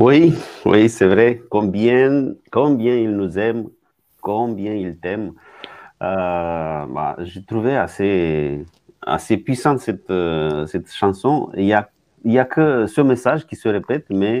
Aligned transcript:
Oui, 0.00 0.34
oui, 0.64 0.88
c'est 0.88 1.06
vrai. 1.06 1.40
Combien, 1.50 2.34
combien 2.50 2.96
il 2.96 3.10
nous 3.10 3.38
aime, 3.38 3.68
combien 4.20 4.74
il 4.74 4.96
t'aime. 4.98 5.32
Euh, 6.02 6.86
bah, 6.86 7.16
J'ai 7.20 7.44
trouvé 7.44 7.76
assez, 7.76 8.64
assez 9.02 9.36
puissante 9.36 9.78
cette, 9.78 10.10
euh, 10.10 10.66
cette 10.66 10.90
chanson. 10.92 11.50
Il 11.56 11.64
n'y 11.64 11.72
a, 11.72 11.88
il 12.24 12.36
a 12.38 12.44
que 12.44 12.86
ce 12.86 13.00
message 13.02 13.46
qui 13.46 13.54
se 13.54 13.68
répète, 13.68 14.06
mais 14.10 14.40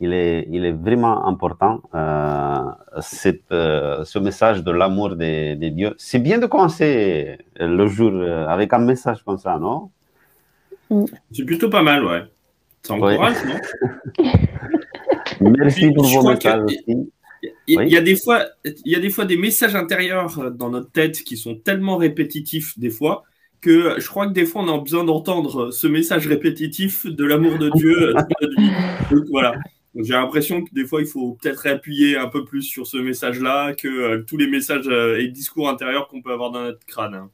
il 0.00 0.14
est, 0.14 0.46
il 0.50 0.64
est 0.64 0.72
vraiment 0.72 1.26
important, 1.26 1.82
euh, 1.94 2.56
cette, 3.00 3.50
ce 3.50 4.18
message 4.18 4.62
de 4.64 4.70
l'amour 4.70 5.16
des 5.16 5.56
de 5.56 5.68
dieux. 5.68 5.94
C'est 5.98 6.20
bien 6.20 6.38
de 6.38 6.46
commencer 6.46 7.38
le 7.60 7.86
jour 7.88 8.12
avec 8.48 8.72
un 8.72 8.78
message 8.78 9.22
comme 9.22 9.38
ça, 9.38 9.58
non? 9.58 9.90
C'est 11.32 11.44
plutôt 11.44 11.68
pas 11.68 11.82
mal, 11.82 12.04
ouais. 12.06 12.22
Ça 12.82 12.94
encourage, 12.94 13.36
non? 13.44 14.24
Merci 15.56 15.90
pour 15.92 16.04
vos 16.04 16.28
messages 16.28 16.62
aussi. 16.64 17.10
Il 17.68 17.88
y, 17.88 17.96
a 17.96 18.00
des 18.00 18.16
fois, 18.16 18.46
il 18.64 18.92
y 18.92 18.96
a 18.96 18.98
des 18.98 19.10
fois 19.10 19.24
des 19.24 19.36
messages 19.36 19.76
intérieurs 19.76 20.50
dans 20.50 20.70
notre 20.70 20.90
tête 20.90 21.22
qui 21.22 21.36
sont 21.36 21.54
tellement 21.54 21.96
répétitifs 21.96 22.76
des 22.78 22.90
fois 22.90 23.22
que 23.60 23.94
je 23.98 24.08
crois 24.08 24.26
que 24.26 24.32
des 24.32 24.44
fois 24.44 24.62
on 24.62 24.74
a 24.74 24.78
besoin 24.78 25.04
d'entendre 25.04 25.70
ce 25.70 25.86
message 25.86 26.26
répétitif 26.26 27.06
de 27.06 27.24
l'amour 27.24 27.58
de 27.58 27.70
Dieu. 27.70 28.14
Donc 29.10 29.24
voilà. 29.30 29.54
J'ai 29.94 30.14
l'impression 30.14 30.62
que 30.62 30.72
des 30.72 30.84
fois 30.84 31.00
il 31.00 31.06
faut 31.06 31.36
peut-être 31.40 31.58
réappuyer 31.58 32.16
un 32.16 32.28
peu 32.28 32.44
plus 32.44 32.62
sur 32.62 32.86
ce 32.86 32.98
message-là 32.98 33.74
que 33.74 33.88
euh, 33.88 34.24
tous 34.26 34.36
les 34.36 34.46
messages 34.46 34.86
euh, 34.86 35.18
et 35.18 35.28
discours 35.28 35.68
intérieurs 35.68 36.08
qu'on 36.08 36.22
peut 36.22 36.32
avoir 36.32 36.50
dans 36.50 36.62
notre 36.62 36.84
crâne. 36.86 37.14
Hein. 37.14 37.30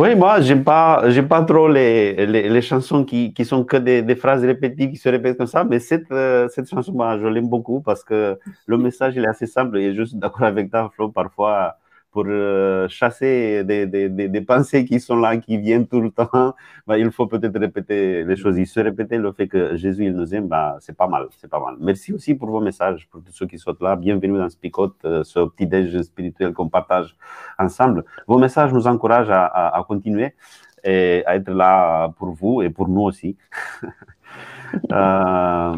Oui, 0.00 0.14
moi, 0.14 0.40
j'aime 0.40 0.62
pas, 0.62 1.10
j'aime 1.10 1.26
pas 1.26 1.42
trop 1.42 1.66
les, 1.66 2.24
les, 2.24 2.48
les 2.48 2.62
chansons 2.62 3.04
qui, 3.04 3.34
qui 3.34 3.44
sont 3.44 3.64
que 3.64 3.76
des, 3.76 4.00
des, 4.00 4.14
phrases 4.14 4.44
répétitives 4.44 4.90
qui 4.90 4.96
se 4.96 5.08
répètent 5.08 5.36
comme 5.36 5.48
ça, 5.48 5.64
mais 5.64 5.80
cette, 5.80 6.08
euh, 6.12 6.46
cette 6.54 6.68
chanson, 6.70 6.92
moi, 6.92 7.18
je 7.18 7.26
l'aime 7.26 7.48
beaucoup 7.48 7.80
parce 7.80 8.04
que 8.04 8.38
le 8.66 8.78
message, 8.78 9.16
il 9.16 9.24
est 9.24 9.26
assez 9.26 9.46
simple 9.48 9.76
et 9.76 9.96
je 9.96 10.04
suis 10.04 10.16
d'accord 10.16 10.44
avec 10.44 10.70
toi, 10.70 10.88
Flo, 10.94 11.08
parfois, 11.08 11.78
pour 12.18 12.26
euh, 12.26 12.88
chasser 12.88 13.62
des, 13.62 13.86
des, 13.86 14.08
des, 14.08 14.40
pensées 14.40 14.84
qui 14.84 14.98
sont 14.98 15.14
là, 15.14 15.36
qui 15.36 15.56
viennent 15.56 15.86
tout 15.86 16.00
le 16.00 16.10
temps, 16.10 16.56
bah, 16.86 16.98
il 16.98 17.12
faut 17.12 17.28
peut-être 17.28 17.56
répéter 17.60 18.24
les 18.24 18.34
choses. 18.34 18.58
Il 18.58 18.66
se 18.66 18.80
répéter 18.80 19.18
le 19.18 19.30
fait 19.30 19.46
que 19.46 19.76
Jésus, 19.76 20.06
il 20.06 20.14
nous 20.14 20.34
aime, 20.34 20.48
bah, 20.48 20.76
c'est 20.80 20.96
pas 20.96 21.06
mal, 21.06 21.28
c'est 21.36 21.48
pas 21.48 21.60
mal. 21.60 21.76
Merci 21.78 22.12
aussi 22.12 22.34
pour 22.34 22.50
vos 22.50 22.60
messages, 22.60 23.06
pour 23.08 23.22
tous 23.22 23.30
ceux 23.30 23.46
qui 23.46 23.56
sont 23.56 23.76
là. 23.80 23.94
Bienvenue 23.94 24.36
dans 24.36 24.48
Spicot, 24.48 24.96
euh, 25.04 25.22
ce 25.22 25.38
petit 25.46 25.68
déj 25.68 26.02
spirituel 26.02 26.52
qu'on 26.54 26.68
partage 26.68 27.16
ensemble. 27.56 28.04
Vos 28.26 28.38
messages 28.38 28.72
nous 28.72 28.88
encouragent 28.88 29.30
à, 29.30 29.44
à, 29.44 29.78
à, 29.78 29.84
continuer 29.84 30.34
et 30.82 31.22
à 31.24 31.36
être 31.36 31.50
là 31.50 32.08
pour 32.18 32.32
vous 32.32 32.62
et 32.62 32.70
pour 32.70 32.88
nous 32.88 33.02
aussi. 33.02 33.36
euh, 34.92 35.76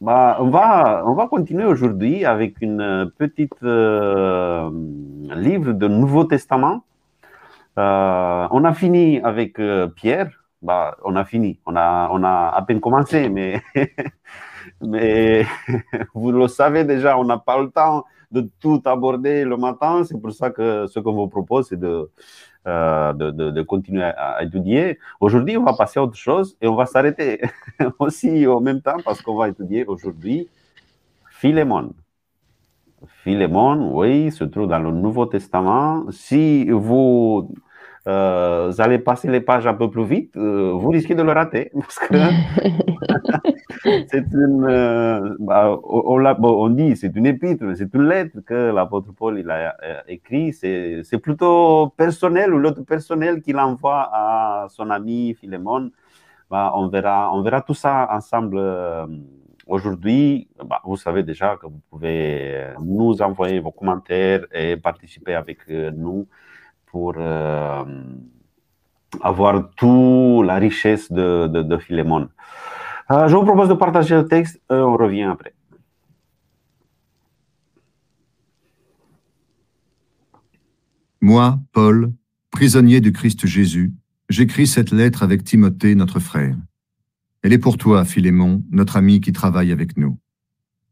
bah, 0.00 0.36
on, 0.40 0.50
va, 0.50 1.02
on 1.06 1.14
va 1.14 1.28
continuer 1.28 1.64
aujourd'hui 1.64 2.24
avec 2.24 2.60
une 2.60 3.10
petite 3.18 3.62
euh, 3.62 4.70
livre 5.34 5.72
de 5.72 5.88
Nouveau 5.88 6.24
Testament. 6.24 6.84
Euh, 7.78 8.48
on 8.50 8.64
a 8.64 8.74
fini 8.74 9.20
avec 9.20 9.58
euh, 9.58 9.86
Pierre. 9.88 10.30
Bah, 10.62 10.96
on 11.04 11.16
a 11.16 11.24
fini. 11.24 11.58
On 11.66 11.76
a, 11.76 12.08
on 12.12 12.22
a 12.22 12.52
à 12.54 12.62
peine 12.62 12.80
commencé, 12.80 13.28
mais, 13.28 13.62
mais 14.86 15.46
vous 16.14 16.32
le 16.32 16.48
savez 16.48 16.84
déjà, 16.84 17.18
on 17.18 17.24
n'a 17.24 17.38
pas 17.38 17.60
le 17.60 17.70
temps 17.70 18.04
de 18.30 18.48
tout 18.60 18.82
aborder 18.84 19.44
le 19.44 19.56
matin. 19.56 20.04
C'est 20.04 20.20
pour 20.20 20.32
ça 20.32 20.50
que 20.50 20.86
ce 20.86 20.98
qu'on 21.00 21.12
vous 21.12 21.28
propose, 21.28 21.68
c'est 21.68 21.78
de, 21.78 22.10
euh, 22.66 23.12
de, 23.12 23.62
continuer 23.62 24.02
à, 24.02 24.36
à 24.38 24.42
étudier. 24.42 24.98
Aujourd'hui, 25.20 25.56
on 25.56 25.64
va 25.64 25.74
passer 25.74 26.00
à 26.00 26.02
autre 26.02 26.16
chose 26.16 26.56
et 26.60 26.68
on 26.68 26.74
va 26.74 26.86
s'arrêter 26.86 27.40
aussi 27.98 28.46
en 28.46 28.60
même 28.60 28.80
temps 28.80 28.98
parce 29.04 29.22
qu'on 29.22 29.36
va 29.36 29.48
étudier 29.48 29.84
aujourd'hui 29.84 30.48
Philémon. 31.30 31.92
Philémon, 33.22 33.94
oui, 33.94 34.30
se 34.32 34.44
trouve 34.44 34.68
dans 34.68 34.78
le 34.78 34.90
Nouveau 34.90 35.26
Testament. 35.26 36.04
Si 36.10 36.68
vous 36.70 37.54
euh, 38.06 38.72
allez 38.78 38.98
passer 38.98 39.30
les 39.30 39.40
pages 39.40 39.66
un 39.66 39.74
peu 39.74 39.90
plus 39.90 40.04
vite, 40.04 40.36
euh, 40.36 40.72
vous 40.72 40.88
risquez 40.90 41.14
de 41.14 41.22
le 41.22 41.32
rater 41.32 41.70
parce 41.74 41.98
que 41.98 42.14
c'est 44.10 44.24
une, 44.32 44.64
euh, 44.64 45.36
bah, 45.38 45.78
on, 45.84 46.18
bon, 46.34 46.66
on, 46.66 46.70
dit 46.70 46.96
c'est 46.96 47.14
une 47.14 47.26
épître, 47.26 47.64
c'est 47.76 47.92
une 47.94 48.08
lettre 48.08 48.40
que 48.40 48.72
l'apôtre 48.72 49.12
Paul 49.12 49.38
il 49.38 49.50
a 49.50 49.76
euh, 49.82 50.00
écrit. 50.08 50.52
C'est 50.52 51.18
plutôt 51.18 51.88
personnel 51.96 52.54
ou 52.54 52.58
l'autre 52.58 52.82
personnel 52.82 53.42
qu'il 53.42 53.58
envoie 53.58 54.10
à 54.12 54.66
son 54.70 54.90
ami 54.90 55.34
Philémon. 55.34 55.90
Bah, 56.50 56.72
on 56.74 56.88
verra, 56.88 57.34
on 57.34 57.42
verra 57.42 57.60
tout 57.60 57.74
ça 57.74 58.08
ensemble. 58.10 58.56
Euh, 58.58 59.06
Aujourd'hui, 59.66 60.46
bah, 60.62 60.82
vous 60.84 60.98
savez 60.98 61.22
déjà 61.22 61.56
que 61.56 61.66
vous 61.66 61.80
pouvez 61.88 62.66
nous 62.82 63.22
envoyer 63.22 63.60
vos 63.60 63.70
commentaires 63.70 64.44
et 64.52 64.76
participer 64.76 65.34
avec 65.34 65.66
nous 65.68 66.28
pour 66.84 67.14
euh, 67.16 67.82
avoir 69.22 69.70
toute 69.74 70.44
la 70.46 70.56
richesse 70.56 71.10
de, 71.10 71.46
de, 71.46 71.62
de 71.62 71.78
Philémon. 71.78 72.28
Euh, 73.10 73.28
je 73.28 73.36
vous 73.36 73.44
propose 73.44 73.68
de 73.68 73.74
partager 73.74 74.14
le 74.14 74.26
texte 74.26 74.60
et 74.70 74.74
on 74.74 74.96
revient 74.96 75.24
après. 75.24 75.54
Moi, 81.20 81.58
Paul, 81.72 82.12
prisonnier 82.50 83.00
du 83.00 83.12
Christ 83.12 83.46
Jésus, 83.46 83.92
j'écris 84.28 84.66
cette 84.66 84.90
lettre 84.90 85.22
avec 85.22 85.44
Timothée, 85.44 85.94
notre 85.94 86.20
frère. 86.20 86.56
Elle 87.42 87.52
est 87.52 87.58
pour 87.58 87.76
toi, 87.76 88.04
Philémon, 88.04 88.62
notre 88.70 88.96
ami 88.96 89.20
qui 89.20 89.32
travaille 89.32 89.72
avec 89.72 89.96
nous. 89.96 90.18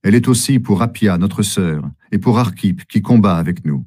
Elle 0.03 0.15
est 0.15 0.29
aussi 0.29 0.59
pour 0.59 0.83
Appia, 0.83 1.17
notre 1.17 1.43
sœur, 1.43 1.89
et 2.11 2.19
pour 2.19 2.39
Archippe, 2.39 2.87
qui 2.87 3.03
combat 3.03 3.37
avec 3.37 3.65
nous. 3.65 3.87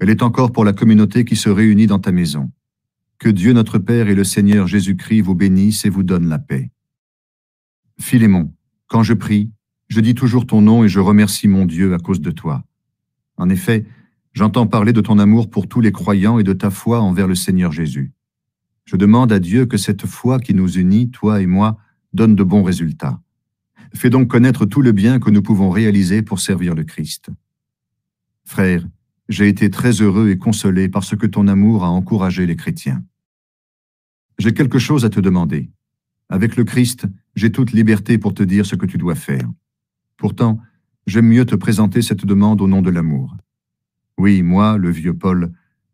Elle 0.00 0.10
est 0.10 0.22
encore 0.22 0.52
pour 0.52 0.64
la 0.64 0.72
communauté 0.72 1.24
qui 1.24 1.36
se 1.36 1.48
réunit 1.48 1.86
dans 1.86 1.98
ta 1.98 2.12
maison. 2.12 2.50
Que 3.18 3.28
Dieu 3.28 3.52
notre 3.52 3.78
Père 3.78 4.08
et 4.08 4.14
le 4.14 4.24
Seigneur 4.24 4.66
Jésus-Christ 4.66 5.20
vous 5.20 5.34
bénissent 5.34 5.84
et 5.84 5.90
vous 5.90 6.02
donnent 6.02 6.28
la 6.28 6.38
paix. 6.38 6.70
Philémon, 8.00 8.52
quand 8.86 9.02
je 9.02 9.14
prie, 9.14 9.50
je 9.88 10.00
dis 10.00 10.14
toujours 10.14 10.46
ton 10.46 10.60
nom 10.60 10.84
et 10.84 10.88
je 10.88 11.00
remercie 11.00 11.48
mon 11.48 11.66
Dieu 11.66 11.94
à 11.94 11.98
cause 11.98 12.20
de 12.20 12.30
toi. 12.30 12.64
En 13.36 13.48
effet, 13.48 13.86
j'entends 14.32 14.66
parler 14.66 14.92
de 14.92 15.00
ton 15.00 15.18
amour 15.18 15.50
pour 15.50 15.68
tous 15.68 15.80
les 15.80 15.92
croyants 15.92 16.38
et 16.38 16.44
de 16.44 16.52
ta 16.52 16.70
foi 16.70 17.00
envers 17.00 17.26
le 17.26 17.34
Seigneur 17.34 17.72
Jésus. 17.72 18.12
Je 18.84 18.96
demande 18.96 19.32
à 19.32 19.38
Dieu 19.38 19.66
que 19.66 19.76
cette 19.76 20.06
foi 20.06 20.38
qui 20.38 20.54
nous 20.54 20.78
unit, 20.78 21.10
toi 21.10 21.40
et 21.40 21.46
moi, 21.46 21.78
donne 22.12 22.34
de 22.34 22.42
bons 22.42 22.62
résultats. 22.62 23.20
Fais 23.94 24.10
donc 24.10 24.28
connaître 24.28 24.66
tout 24.66 24.82
le 24.82 24.92
bien 24.92 25.20
que 25.20 25.30
nous 25.30 25.42
pouvons 25.42 25.70
réaliser 25.70 26.22
pour 26.22 26.40
servir 26.40 26.74
le 26.74 26.84
Christ. 26.84 27.30
Frère, 28.44 28.84
j'ai 29.28 29.48
été 29.48 29.70
très 29.70 30.02
heureux 30.02 30.30
et 30.30 30.38
consolé 30.38 30.88
parce 30.88 31.16
que 31.16 31.26
ton 31.26 31.48
amour 31.48 31.84
a 31.84 31.88
encouragé 31.88 32.46
les 32.46 32.56
chrétiens. 32.56 33.04
J'ai 34.38 34.52
quelque 34.52 34.78
chose 34.78 35.04
à 35.04 35.10
te 35.10 35.20
demander. 35.20 35.70
Avec 36.34 36.56
le 36.56 36.64
Christ, 36.64 37.06
j'ai 37.36 37.52
toute 37.52 37.70
liberté 37.70 38.18
pour 38.18 38.34
te 38.34 38.42
dire 38.42 38.66
ce 38.66 38.74
que 38.74 38.86
tu 38.86 38.98
dois 38.98 39.14
faire. 39.14 39.48
Pourtant, 40.16 40.58
j'aime 41.06 41.28
mieux 41.28 41.44
te 41.44 41.54
présenter 41.54 42.02
cette 42.02 42.26
demande 42.26 42.60
au 42.60 42.66
nom 42.66 42.82
de 42.82 42.90
l'amour. 42.90 43.36
Oui, 44.18 44.42
moi, 44.42 44.76
le 44.76 44.90
vieux 44.90 45.14
Paul, 45.16 45.52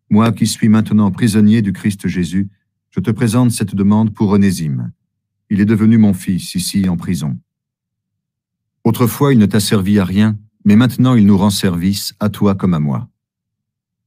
moi 0.08 0.32
qui 0.32 0.46
suis 0.46 0.70
maintenant 0.70 1.10
prisonnier 1.10 1.60
du 1.60 1.74
Christ 1.74 2.08
Jésus, 2.08 2.48
je 2.88 3.00
te 3.00 3.10
présente 3.10 3.50
cette 3.50 3.74
demande 3.74 4.14
pour 4.14 4.30
Onésime. 4.30 4.92
Il 5.50 5.60
est 5.60 5.66
devenu 5.66 5.98
mon 5.98 6.14
fils 6.14 6.54
ici 6.54 6.88
en 6.88 6.96
prison. 6.96 7.38
Autrefois, 8.84 9.34
il 9.34 9.38
ne 9.38 9.44
t'a 9.44 9.60
servi 9.60 9.98
à 9.98 10.06
rien, 10.06 10.38
mais 10.64 10.74
maintenant 10.74 11.16
il 11.16 11.26
nous 11.26 11.36
rend 11.36 11.50
service, 11.50 12.14
à 12.18 12.30
toi 12.30 12.54
comme 12.54 12.72
à 12.72 12.80
moi. 12.80 13.10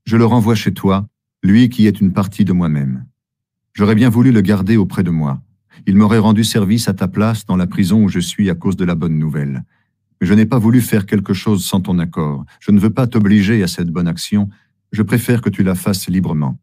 Je 0.06 0.18
le 0.18 0.25
renvoie 0.25 0.56
chez 0.56 0.74
toi, 0.74 1.07
lui 1.44 1.69
qui 1.69 1.86
est 1.86 2.01
une 2.01 2.12
partie 2.12 2.44
de 2.44 2.53
moi-même. 2.53 3.06
J'aurais 3.74 3.94
bien 3.94 4.09
voulu 4.09 4.31
le 4.31 4.41
garder 4.41 4.77
auprès 4.77 5.03
de 5.03 5.12
moi, 5.12 5.39
Il 5.85 5.95
m'aurait 5.95 6.19
rendu 6.19 6.43
service 6.43 6.87
à 6.87 6.93
ta 6.93 7.07
place 7.07 7.45
dans 7.45 7.55
la 7.55 7.67
prison 7.67 8.03
où 8.03 8.09
je 8.09 8.19
suis 8.19 8.49
à 8.49 8.55
cause 8.55 8.75
de 8.75 8.85
la 8.85 8.95
bonne 8.95 9.17
nouvelle. 9.17 9.63
Mais 10.19 10.27
je 10.27 10.33
n'ai 10.33 10.45
pas 10.45 10.59
voulu 10.59 10.81
faire 10.81 11.05
quelque 11.05 11.33
chose 11.33 11.65
sans 11.65 11.81
ton 11.81 11.99
accord. 11.99 12.45
Je 12.59 12.71
ne 12.71 12.79
veux 12.79 12.89
pas 12.89 13.07
t'obliger 13.07 13.63
à 13.63 13.67
cette 13.67 13.89
bonne 13.89 14.07
action. 14.07 14.49
Je 14.91 15.01
préfère 15.01 15.41
que 15.41 15.49
tu 15.49 15.63
la 15.63 15.75
fasses 15.75 16.07
librement. 16.07 16.59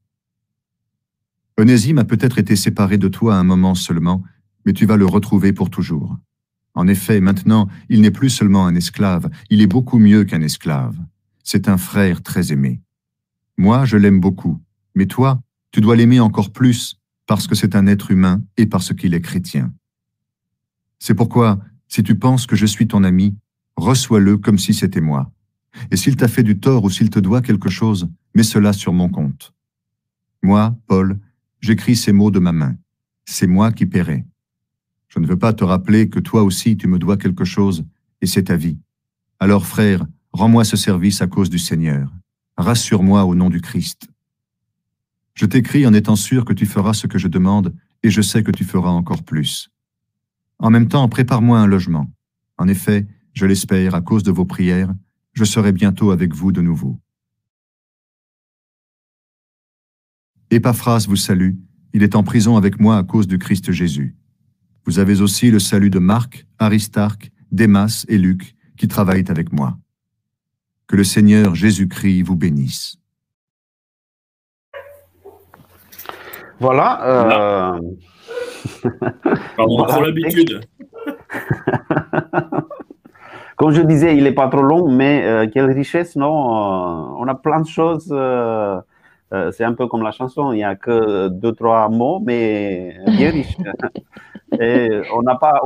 Onésime 1.59 1.99
a 1.99 2.05
peut-être 2.05 2.39
été 2.39 2.57
séparé 2.57 2.97
de 2.97 3.09
toi 3.09 3.35
un 3.35 3.45
moment 3.45 3.75
seulement, 3.75 4.23
mais 4.65 4.73
tu 4.73 4.87
vas 4.87 4.97
le 4.97 5.07
retrouver 5.07 5.53
pour 5.53 5.69
toujours. 5.69 6.17
En 6.75 6.87
effet, 6.87 7.21
maintenant, 7.21 7.69
il 7.89 8.01
n'est 8.01 8.11
plus 8.11 8.31
seulement 8.31 8.67
un 8.67 8.75
esclave, 8.75 9.29
il 9.51 9.61
est 9.61 9.67
beaucoup 9.67 9.99
mieux 9.99 10.25
qu'un 10.25 10.41
esclave. 10.41 10.97
C'est 11.43 11.69
un 11.69 11.77
frère 11.77 12.23
très 12.23 12.53
aimé. 12.53 12.81
Moi, 13.59 13.85
je 13.85 13.97
l'aime 13.97 14.21
beaucoup, 14.21 14.61
mais 14.95 15.07
toi, 15.07 15.43
tu 15.73 15.81
dois 15.81 15.97
l'aimer 15.97 16.21
encore 16.21 16.51
plus 16.51 17.00
parce 17.31 17.47
que 17.47 17.55
c'est 17.55 17.77
un 17.77 17.87
être 17.87 18.11
humain 18.11 18.43
et 18.57 18.67
parce 18.67 18.93
qu'il 18.93 19.15
est 19.15 19.21
chrétien. 19.21 19.73
C'est 20.99 21.15
pourquoi, 21.15 21.61
si 21.87 22.03
tu 22.03 22.17
penses 22.17 22.45
que 22.45 22.57
je 22.57 22.67
suis 22.67 22.89
ton 22.89 23.05
ami, 23.05 23.37
reçois-le 23.77 24.37
comme 24.37 24.59
si 24.59 24.75
c'était 24.75 25.01
moi. 25.01 25.31
Et 25.93 25.97
s'il 25.97 26.17
t'a 26.17 26.27
fait 26.27 26.43
du 26.43 26.59
tort 26.59 26.83
ou 26.83 26.91
s'il 26.91 27.09
te 27.09 27.21
doit 27.21 27.41
quelque 27.41 27.69
chose, 27.69 28.09
mets 28.35 28.43
cela 28.43 28.73
sur 28.73 28.93
mon 28.93 29.09
compte. 29.09 29.55
Moi, 30.43 30.77
Paul, 30.89 31.21
j'écris 31.61 31.95
ces 31.95 32.11
mots 32.11 32.33
de 32.33 32.41
ma 32.41 32.51
main. 32.51 32.75
C'est 33.27 33.47
moi 33.47 33.71
qui 33.71 33.87
paierai. 33.87 34.27
Je 35.07 35.21
ne 35.21 35.27
veux 35.29 35.39
pas 35.39 35.53
te 35.53 35.63
rappeler 35.63 36.09
que 36.09 36.19
toi 36.19 36.43
aussi 36.43 36.77
tu 36.77 36.89
me 36.89 36.99
dois 36.99 37.17
quelque 37.17 37.45
chose, 37.45 37.85
et 38.21 38.27
c'est 38.27 38.43
ta 38.51 38.57
vie. 38.57 38.81
Alors 39.39 39.67
frère, 39.67 40.05
rends-moi 40.33 40.65
ce 40.65 40.77
service 40.77 41.23
à 41.23 41.29
cause 41.29 41.49
du 41.49 41.61
Seigneur. 41.61 42.13
Rassure-moi 42.57 43.25
au 43.25 43.37
nom 43.37 43.51
du 43.51 43.61
Christ. 43.61 44.10
Je 45.41 45.47
t'écris 45.47 45.87
en 45.87 45.95
étant 45.95 46.17
sûr 46.17 46.45
que 46.45 46.53
tu 46.53 46.67
feras 46.67 46.93
ce 46.93 47.07
que 47.07 47.17
je 47.17 47.27
demande, 47.27 47.75
et 48.03 48.11
je 48.11 48.21
sais 48.21 48.43
que 48.43 48.51
tu 48.51 48.63
feras 48.63 48.91
encore 48.91 49.23
plus. 49.23 49.71
En 50.59 50.69
même 50.69 50.87
temps, 50.87 51.09
prépare-moi 51.09 51.59
un 51.59 51.67
logement. 51.67 52.13
En 52.59 52.69
effet, 52.69 53.07
je 53.33 53.47
l'espère, 53.47 53.95
à 53.95 54.03
cause 54.03 54.23
de 54.23 54.31
vos 54.31 54.45
prières, 54.45 54.93
je 55.33 55.45
serai 55.45 55.73
bientôt 55.73 56.11
avec 56.11 56.35
vous 56.35 56.53
de 56.53 56.61
nouveau. 56.61 57.01
Épaphras 60.51 61.07
vous 61.09 61.17
salue, 61.17 61.55
il 61.95 62.03
est 62.03 62.17
en 62.17 62.23
prison 62.23 62.59
avec 62.59 62.79
moi 62.79 62.99
à 62.99 63.03
cause 63.03 63.27
du 63.27 63.39
Christ 63.39 63.73
Jésus. 63.73 64.17
Vous 64.85 64.99
avez 64.99 65.23
aussi 65.23 65.51
le 65.51 65.59
salut 65.59 65.89
de 65.89 66.01
Marc, 66.01 66.47
Aristarque, 66.59 67.31
Démas 67.51 68.05
et 68.09 68.19
Luc, 68.19 68.57
qui 68.77 68.89
travaillent 68.89 69.31
avec 69.31 69.55
moi. 69.55 69.79
Que 70.87 70.97
le 70.97 71.05
Seigneur 71.05 71.55
Jésus-Christ 71.55 72.25
vous 72.25 72.37
bénisse. 72.37 73.00
Voilà. 76.61 77.75
Euh... 77.75 77.81
Pardon, 79.57 79.77
voilà. 79.79 80.01
l'habitude. 80.07 80.61
Comme 83.57 83.73
je 83.73 83.83
disais, 83.83 84.17
il 84.17 84.25
n'est 84.25 84.33
pas 84.33 84.49
trop 84.49 84.63
long, 84.63 84.91
mais 84.91 85.25
euh, 85.27 85.47
quelle 85.53 85.71
richesse, 85.71 86.17
non 86.17 86.33
euh, 86.33 87.17
On 87.19 87.29
a 87.29 87.35
plein 87.35 87.61
de 87.61 87.67
choses. 87.67 88.09
Euh, 88.11 88.81
c'est 89.53 89.65
un 89.65 89.75
peu 89.75 89.87
comme 89.87 90.03
la 90.03 90.11
chanson, 90.11 90.53
il 90.53 90.57
n'y 90.57 90.65
a 90.65 90.75
que 90.75 91.29
deux, 91.29 91.53
trois 91.53 91.89
mots, 91.89 92.21
mais 92.25 92.97
bien 93.07 93.31
riche. 93.31 93.57
Et 94.61 95.03
on 95.15 95.23
n'a 95.23 95.37
pas, 95.37 95.61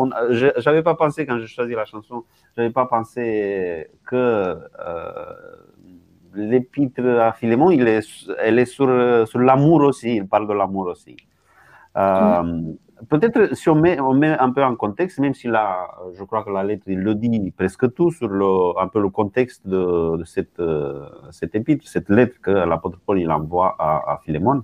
j'avais 0.59 0.83
pas 0.83 0.95
pensé 0.95 1.25
quand 1.25 1.39
j'ai 1.39 1.47
choisi 1.47 1.73
la 1.75 1.87
chanson, 1.87 2.25
j'avais 2.55 2.71
pas 2.71 2.85
pensé 2.85 3.89
que 4.07 4.17
euh, 4.17 4.57
l'épître 6.35 7.05
à 7.05 7.33
Philémon, 7.33 7.71
il 7.71 7.87
est, 7.89 8.07
elle 8.39 8.59
est 8.59 8.65
sur, 8.65 8.89
sur 9.27 9.39
l'amour 9.39 9.83
aussi, 9.83 10.17
il 10.17 10.27
parle 10.27 10.49
de 10.49 10.55
l'amour 10.55 10.87
aussi. 10.89 11.17
Euh. 11.97 12.61
Peut-être 13.09 13.55
si 13.55 13.69
on 13.69 13.75
met, 13.75 13.99
un 13.99 14.51
peu 14.53 14.63
en 14.63 14.77
contexte, 14.77 15.19
même 15.19 15.35
si 15.35 15.49
là, 15.49 15.89
je 16.17 16.23
crois 16.25 16.45
que 16.45 16.51
la 16.51 16.63
lettre, 16.63 16.85
il 16.87 17.01
le 17.01 17.15
dit 17.15 17.51
presque 17.51 17.93
tout 17.93 18.11
sur 18.11 18.31
un 18.81 18.89
peu 18.89 19.01
le 19.01 19.09
contexte 19.11 19.67
de, 19.67 20.23
cette, 20.25 20.61
euh, 20.61 21.07
cette 21.31 21.55
épître, 21.55 21.87
cette 21.87 22.09
lettre 22.09 22.41
que 22.41 22.51
l'apôtre 22.51 22.99
Paul 23.05 23.21
il 23.21 23.31
envoie 23.31 23.75
à, 23.79 24.13
à 24.13 24.21
Philémon. 24.25 24.63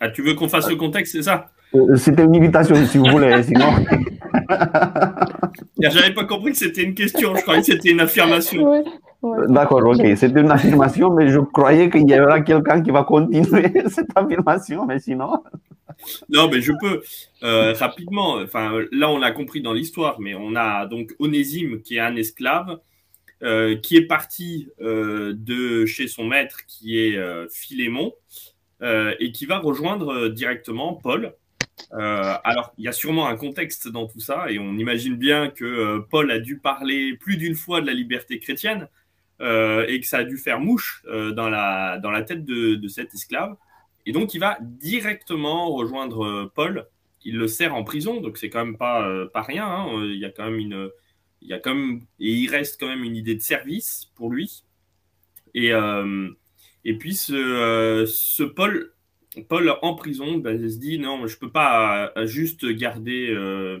Ah, 0.00 0.10
tu 0.10 0.22
veux 0.22 0.34
qu'on 0.34 0.48
fasse 0.48 0.68
le 0.68 0.76
contexte, 0.76 1.12
c'est 1.12 1.22
ça? 1.22 1.46
euh, 1.46 1.53
C'était 1.96 2.24
une 2.24 2.36
invitation, 2.36 2.74
si 2.86 2.98
vous 2.98 3.06
voulez, 3.06 3.42
sinon. 3.42 3.66
J'avais 5.80 6.14
pas 6.14 6.24
compris 6.24 6.52
que 6.52 6.58
c'était 6.58 6.82
une 6.82 6.94
question, 6.94 7.34
je 7.34 7.42
croyais 7.42 7.60
que 7.60 7.66
c'était 7.66 7.90
une 7.90 8.00
affirmation. 8.00 8.84
D'accord, 9.48 9.82
ok. 9.84 10.02
C'était 10.16 10.40
une 10.40 10.50
affirmation, 10.50 11.12
mais 11.12 11.28
je 11.28 11.40
croyais 11.40 11.90
qu'il 11.90 12.08
y 12.08 12.20
aura 12.20 12.40
quelqu'un 12.40 12.82
qui 12.82 12.90
va 12.90 13.04
continuer 13.04 13.72
cette 13.88 14.10
affirmation, 14.14 14.86
mais 14.86 14.98
sinon. 15.00 15.42
Non, 16.28 16.48
mais 16.48 16.60
je 16.60 16.72
peux 16.80 17.02
euh, 17.42 17.72
rapidement. 17.72 18.34
Enfin, 18.34 18.80
là, 18.92 19.10
on 19.10 19.18
l'a 19.18 19.32
compris 19.32 19.60
dans 19.60 19.72
l'histoire, 19.72 20.20
mais 20.20 20.34
on 20.34 20.54
a 20.56 20.86
donc 20.86 21.14
Onésime 21.18 21.80
qui 21.82 21.96
est 21.96 22.00
un 22.00 22.16
esclave, 22.16 22.78
euh, 23.42 23.76
qui 23.76 23.96
est 23.96 24.06
parti 24.06 24.68
de 24.80 25.86
chez 25.86 26.08
son 26.08 26.24
maître, 26.24 26.58
qui 26.66 26.98
est 26.98 27.18
Philémon, 27.50 28.12
euh, 28.82 29.14
et 29.18 29.32
qui 29.32 29.46
va 29.46 29.60
rejoindre 29.60 30.12
euh, 30.12 30.28
directement 30.28 30.94
Paul. 30.94 31.32
Euh, 31.92 32.34
alors, 32.44 32.72
il 32.78 32.84
y 32.84 32.88
a 32.88 32.92
sûrement 32.92 33.26
un 33.28 33.36
contexte 33.36 33.88
dans 33.88 34.06
tout 34.06 34.20
ça, 34.20 34.50
et 34.50 34.58
on 34.58 34.74
imagine 34.76 35.16
bien 35.16 35.50
que 35.50 35.98
Paul 36.10 36.30
a 36.30 36.38
dû 36.38 36.58
parler 36.58 37.16
plus 37.16 37.36
d'une 37.36 37.54
fois 37.54 37.80
de 37.80 37.86
la 37.86 37.94
liberté 37.94 38.38
chrétienne, 38.38 38.88
et 39.40 40.00
que 40.00 40.06
ça 40.06 40.18
a 40.18 40.24
dû 40.24 40.38
faire 40.38 40.60
mouche 40.60 41.04
dans, 41.06 41.50
la, 41.50 41.98
dans 41.98 42.10
la 42.10 42.22
tête 42.22 42.44
de, 42.44 42.88
cet 42.88 43.12
esclave. 43.12 43.56
Et 44.06 44.12
donc, 44.12 44.32
il 44.32 44.38
va 44.38 44.56
directement 44.60 45.70
rejoindre 45.74 46.50
Paul. 46.54 46.86
Il 47.24 47.36
le 47.36 47.48
sert 47.48 47.74
en 47.74 47.84
prison, 47.84 48.20
donc 48.20 48.38
c'est 48.38 48.48
quand 48.48 48.64
même 48.64 48.78
pas, 48.78 49.26
pas 49.32 49.42
rien. 49.42 49.66
Hein. 49.66 50.04
Il 50.04 50.18
y 50.18 50.24
a 50.24 50.30
quand 50.30 50.44
même 50.44 50.58
une, 50.58 50.90
il 51.42 51.48
y 51.48 51.52
a 51.52 51.58
et 51.58 52.32
il 52.32 52.48
reste 52.48 52.80
quand 52.80 52.88
même 52.88 53.04
une 53.04 53.16
idée 53.16 53.34
de 53.34 53.40
service 53.40 54.10
pour 54.14 54.30
lui. 54.30 54.64
Et, 55.54 55.72
et 56.84 56.98
puis 56.98 57.14
ce, 57.14 58.04
ce 58.06 58.42
Paul, 58.42 58.93
Paul 59.42 59.74
en 59.82 59.94
prison 59.94 60.42
il 60.46 60.70
se 60.70 60.78
dit 60.78 60.98
non, 60.98 61.26
je 61.26 61.38
peux 61.38 61.50
pas 61.50 62.12
euh, 62.16 62.26
juste 62.26 62.66
garder 62.66 63.28
euh, 63.30 63.80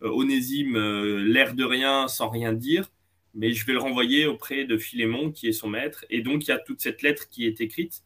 Onésime 0.00 0.76
euh, 0.76 1.22
l'air 1.24 1.54
de 1.54 1.64
rien 1.64 2.08
sans 2.08 2.28
rien 2.28 2.52
dire, 2.52 2.90
mais 3.34 3.52
je 3.52 3.64
vais 3.66 3.72
le 3.72 3.78
renvoyer 3.78 4.26
auprès 4.26 4.64
de 4.64 4.76
Philémon 4.76 5.30
qui 5.30 5.48
est 5.48 5.52
son 5.52 5.68
maître. 5.68 6.04
Et 6.10 6.22
donc 6.22 6.44
il 6.46 6.48
y 6.48 6.52
a 6.52 6.58
toute 6.58 6.80
cette 6.80 7.02
lettre 7.02 7.28
qui 7.28 7.46
est 7.46 7.60
écrite 7.60 8.02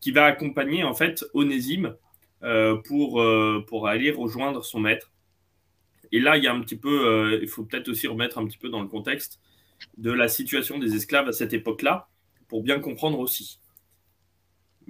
qui 0.00 0.12
va 0.12 0.24
accompagner 0.24 0.84
en 0.84 0.94
fait 0.94 1.24
Onésime 1.34 1.94
pour, 2.84 3.22
pour 3.66 3.86
aller 3.86 4.10
rejoindre 4.10 4.64
son 4.64 4.80
maître. 4.80 5.12
Et 6.10 6.20
là, 6.20 6.38
il 6.38 6.44
y 6.44 6.46
a 6.46 6.54
un 6.54 6.60
petit 6.62 6.78
peu, 6.78 7.38
il 7.42 7.48
faut 7.48 7.64
peut-être 7.64 7.90
aussi 7.90 8.06
remettre 8.06 8.38
un 8.38 8.46
petit 8.46 8.56
peu 8.56 8.70
dans 8.70 8.80
le 8.80 8.88
contexte 8.88 9.40
de 9.98 10.10
la 10.10 10.26
situation 10.26 10.78
des 10.78 10.94
esclaves 10.94 11.28
à 11.28 11.32
cette 11.32 11.52
époque-là, 11.52 12.08
pour 12.48 12.62
bien 12.62 12.80
comprendre 12.80 13.18
aussi. 13.18 13.60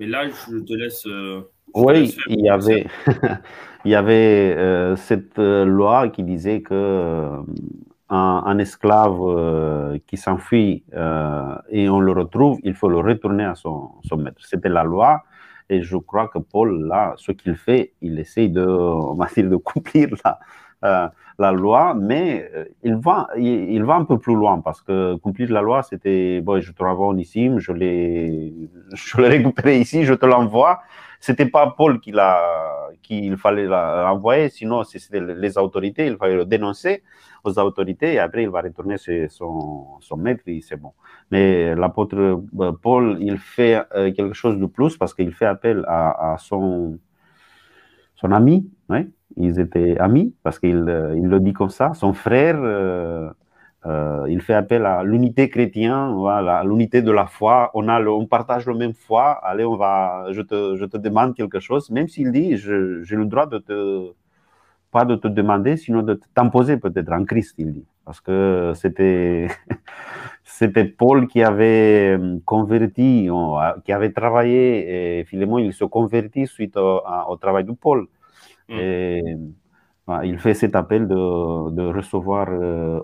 Mais 0.01 0.07
là, 0.07 0.27
je 0.31 0.57
te 0.61 0.73
laisse. 0.73 1.07
Euh, 1.07 1.43
oui, 1.75 2.17
il 2.29 2.41
y 2.41 2.49
avait, 2.49 2.87
il 3.85 3.91
y 3.91 3.95
avait 3.95 4.57
euh, 4.57 4.97
cette 4.97 5.39
euh, 5.39 5.67
loi 5.67 6.09
qui 6.09 6.23
disait 6.23 6.63
que 6.63 7.29
un, 8.09 8.59
esclave 8.59 10.01
qui 10.07 10.17
s'enfuit 10.17 10.85
et 11.71 11.89
on 11.89 12.01
le 12.01 12.13
retrouve, 12.13 12.59
il 12.65 12.75
faut 12.75 12.89
le 12.89 12.99
retourner 12.99 13.45
à 13.45 13.55
son, 13.55 13.91
son 14.03 14.17
maître. 14.17 14.41
C'était 14.45 14.71
la 14.71 14.83
loi. 14.83 15.23
Et 15.69 15.83
je 15.83 15.97
crois 15.97 16.27
que 16.27 16.39
Paul, 16.39 16.89
là, 16.89 17.15
ce 17.19 17.31
qu'il 17.31 17.55
fait, 17.55 17.93
il 18.01 18.19
essaye 18.19 18.49
de, 18.49 18.67
on 18.67 19.15
va 19.15 19.27
dire, 19.27 19.49
de 19.49 19.57
couper 19.71 20.09
la, 20.25 20.41
la 20.83 21.53
loi, 21.53 21.95
mais 21.95 22.51
il 22.83 22.97
va, 22.97 23.29
il, 23.37 23.83
va 23.85 23.95
un 23.95 24.05
peu 24.05 24.19
plus 24.19 24.35
loin 24.35 24.61
parce 24.61 24.83
que 24.83 25.15
accomplir 25.15 25.51
la 25.51 25.63
loi, 25.63 25.83
c'était, 25.83 26.41
bon, 26.41 26.61
je 26.61 26.73
te 26.73 26.83
renvoie 26.83 27.15
ici, 27.19 27.51
je 27.59 27.73
l'ai, 27.73 28.53
récupéré 29.17 29.79
ici, 29.79 30.05
je 30.05 30.15
te 30.15 30.27
l'envoie. 30.27 30.81
C'était 31.19 31.47
pas 31.47 31.75
Paul 31.77 32.01
qui 32.01 32.13
l'a, 32.13 32.41
qu'il 33.03 33.37
fallait 33.37 33.67
l'envoyer, 33.67 34.49
sinon 34.49 34.85
c'était 34.85 35.21
les 35.21 35.59
autorités, 35.59 36.07
il 36.07 36.17
fallait 36.17 36.37
le 36.37 36.47
dénoncer 36.47 37.03
aux 37.45 37.59
autorités 37.59 38.15
et 38.15 38.19
après 38.19 38.43
il 38.43 38.51
va 38.51 38.61
retourner 38.63 38.97
chez 38.99 39.29
son, 39.29 40.01
son 40.01 40.17
maître 40.17 40.43
et 40.47 40.61
c'est 40.61 40.77
bon. 40.77 40.93
Mais 41.31 41.75
l'apôtre 41.75 42.17
euh, 42.17 42.73
Paul, 42.73 43.19
il 43.21 43.39
fait 43.39 43.83
euh, 43.95 44.13
quelque 44.13 44.35
chose 44.35 44.59
de 44.59 44.67
plus 44.67 44.97
parce 44.97 45.15
qu'il 45.15 45.33
fait 45.33 45.47
appel 45.47 45.85
à, 45.89 46.33
à 46.33 46.39
son, 46.39 46.99
son 48.15 48.33
ami, 48.33 48.71
oui, 48.89 49.11
ils 49.37 49.61
étaient 49.61 49.99
amis 49.99 50.35
parce 50.43 50.59
qu'il 50.59 50.89
euh, 50.89 51.17
il 51.17 51.27
le 51.29 51.41
dit 51.41 51.53
comme 51.53 51.71
ça. 51.71 51.95
Son 51.95 52.13
frère, 52.13 52.57
euh, 52.61 53.31
euh, 53.87 54.27
il 54.29 54.41
fait 54.43 54.55
appel 54.55 54.85
à 54.87 55.03
l'unité 55.05 55.49
chrétienne, 55.49 56.13
voilà, 56.15 56.65
l'unité 56.65 57.03
de 57.03 57.11
la 57.11 57.27
foi. 57.27 57.71
On, 57.75 57.89
a 57.89 58.03
on 58.03 58.27
partage 58.27 58.67
la 58.67 58.75
même 58.75 58.95
foi. 58.95 59.33
Allez, 59.45 59.65
on 59.65 59.77
va, 59.77 60.27
je 60.33 60.43
te, 60.43 60.77
je 60.77 60.85
te 60.85 60.97
demande 60.97 61.35
quelque 61.35 61.61
chose, 61.61 61.91
même 61.91 62.09
s'il 62.09 62.33
dit, 62.33 62.57
j'ai 62.57 63.17
le 63.17 63.25
droit 63.25 63.47
de 63.47 63.59
te, 63.59 64.13
pas 64.91 65.05
de 65.05 65.17
te 65.17 65.29
demander, 65.29 65.77
sinon 65.77 66.03
de 66.03 66.21
t'imposer 66.35 66.77
peut-être 66.77 67.13
en 67.13 67.25
Christ, 67.25 67.55
il 67.59 67.73
dit. 67.73 67.87
Parce 68.05 68.21
que 68.21 68.73
c'était, 68.75 69.49
c'était 70.45 70.85
Paul 70.85 71.29
qui 71.29 71.43
avait 71.43 72.19
converti, 72.45 73.29
qui 73.85 73.93
avait 73.93 74.13
travaillé, 74.13 75.21
et 75.21 75.25
Philémon, 75.25 75.59
il 75.59 75.73
se 75.73 75.85
convertit 75.85 76.47
suite 76.47 76.77
au 76.77 77.37
travail 77.41 77.65
de 77.65 77.73
Paul. 77.73 78.09
Mm. 78.71 78.79
Et 78.79 79.37
il 80.25 80.39
fait 80.39 80.55
cet 80.55 80.75
appel 80.75 81.07
de, 81.07 81.71
de 81.71 81.83
recevoir 81.83 82.49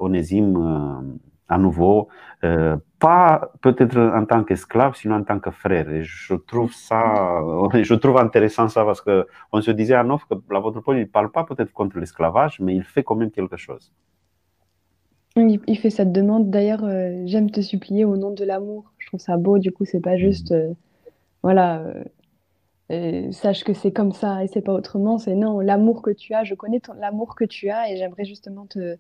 Onésime 0.01 1.19
à 1.49 1.59
nouveau, 1.59 2.09
euh, 2.45 2.77
pas 2.99 3.53
peut-être 3.63 3.99
en 3.99 4.25
tant 4.25 4.43
qu'esclave, 4.45 4.95
sinon 4.97 5.17
en 5.17 5.25
tant 5.25 5.39
que 5.39 5.51
frère. 5.51 5.89
Et 5.91 6.03
je 6.03 6.35
trouve 6.35 6.73
ça, 6.73 7.43
je 7.83 7.95
trouve 7.95 8.19
intéressant 8.19 8.69
ça 8.69 8.85
parce 8.85 9.01
que 9.01 9.27
on 9.53 9.61
se 9.61 9.71
disait 9.71 9.95
à 9.95 10.03
Neuf 10.03 10.25
que 10.29 10.35
l'apôtre 10.51 10.81
Paul, 10.81 10.99
il 10.99 11.09
parle 11.09 11.31
pas 11.31 11.45
peut-être 11.45 11.73
contre 11.73 11.99
l'esclavage, 11.99 12.59
mais 12.61 12.75
il 12.75 12.85
fait 12.85 13.05
quand 13.05 13.17
même 13.17 13.31
quelque 13.31 13.57
chose. 13.57 13.93
Il, 15.37 15.79
fait 15.79 15.91
cette 15.91 16.13
demande. 16.13 16.49
D'ailleurs, 16.49 16.83
euh, 16.85 17.23
j'aime 17.27 17.51
te 17.51 17.61
supplier 17.61 18.07
au 18.07 18.17
nom 18.17 18.31
de 18.31 18.43
l'amour. 18.43 18.91
Je 18.97 19.09
trouve 19.09 19.21
ça 19.21 19.37
beau. 19.37 19.59
Du 19.59 19.71
coup, 19.71 19.85
c'est 19.85 20.01
pas 20.01 20.17
juste, 20.17 20.53
euh, 20.53 20.73
voilà, 21.43 21.83
sache 23.33 23.65
que 23.65 23.75
c'est 23.75 23.93
comme 23.93 24.13
ça 24.13 24.45
et 24.45 24.47
c'est 24.47 24.63
pas 24.63 24.73
autrement. 24.73 25.19
C'est 25.19 25.35
non, 25.35 25.61
l'amour 25.61 26.03
que 26.03 26.11
tu 26.11 26.35
as. 26.35 26.45
Je 26.45 26.55
connais 26.55 26.81
l'amour 27.01 27.35
que 27.35 27.45
tu 27.45 27.71
as 27.71 27.91
et 27.91 27.97
j'aimerais 27.97 28.25
justement 28.25 28.67
te 28.67 28.97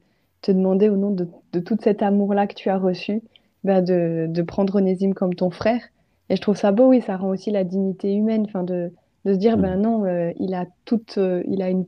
te 0.46 0.52
demander 0.52 0.88
au 0.88 0.96
nom 0.96 1.10
de, 1.10 1.28
tout 1.60 1.76
cet 1.82 2.02
amour-là 2.02 2.46
que 2.46 2.54
tu 2.54 2.68
as 2.68 2.78
reçu, 2.78 3.22
bah, 3.64 3.80
de, 3.80 4.42
prendre 4.42 4.76
Onésime 4.76 5.14
comme 5.14 5.34
ton 5.34 5.50
frère. 5.50 5.80
Et 6.28 6.36
je 6.36 6.40
trouve 6.40 6.56
ça 6.56 6.72
beau, 6.72 6.88
oui, 6.88 7.00
ça 7.00 7.16
rend 7.16 7.28
aussi 7.28 7.50
la 7.50 7.64
dignité 7.64 8.14
humaine, 8.14 8.44
enfin 8.46 8.62
de, 8.62 8.92
se 9.24 9.32
dire, 9.32 9.56
ben 9.58 9.76
non, 9.76 10.04
euh, 10.04 10.32
il 10.38 10.54
a 10.54 10.66
toute, 10.84 11.18
euh, 11.18 11.42
il 11.48 11.62
a 11.62 11.70
une, 11.70 11.86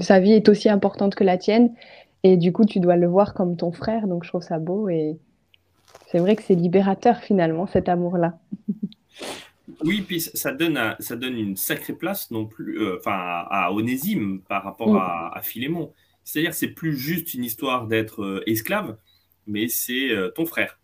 sa 0.00 0.20
vie 0.20 0.32
est 0.32 0.48
aussi 0.50 0.68
importante 0.68 1.14
que 1.14 1.24
la 1.24 1.38
tienne, 1.38 1.72
et 2.22 2.36
du 2.36 2.52
coup, 2.52 2.66
tu 2.66 2.78
dois 2.78 2.96
le 2.96 3.06
voir 3.06 3.32
comme 3.32 3.56
ton 3.56 3.72
frère. 3.72 4.06
Donc, 4.06 4.24
je 4.24 4.28
trouve 4.28 4.42
ça 4.42 4.58
beau, 4.58 4.90
et 4.90 5.18
c'est 6.08 6.18
vrai 6.18 6.36
que 6.36 6.42
c'est 6.42 6.54
libérateur 6.54 7.18
finalement 7.18 7.66
cet 7.66 7.88
amour-là. 7.88 8.38
Oui, 9.84 10.02
puis 10.02 10.20
ça 10.20 10.52
donne, 10.52 10.78
ça 10.98 11.16
donne 11.16 11.36
une 11.36 11.56
sacrée 11.56 11.94
place 11.94 12.30
non 12.30 12.46
plus, 12.46 12.80
euh, 12.80 12.98
à, 13.06 13.72
Onésime 13.72 14.42
par 14.42 14.64
rapport 14.64 14.96
à, 14.96 15.36
à 15.36 15.42
Philémon. 15.42 15.92
C'est-à-dire, 16.24 16.54
c'est 16.54 16.68
plus 16.68 16.96
juste 16.96 17.34
une 17.34 17.44
histoire 17.44 17.86
d'être 17.86 18.22
euh, 18.22 18.42
esclave, 18.46 18.96
mais 19.46 19.68
c'est 19.68 20.10
euh, 20.10 20.30
ton 20.30 20.46
frère. 20.46 20.78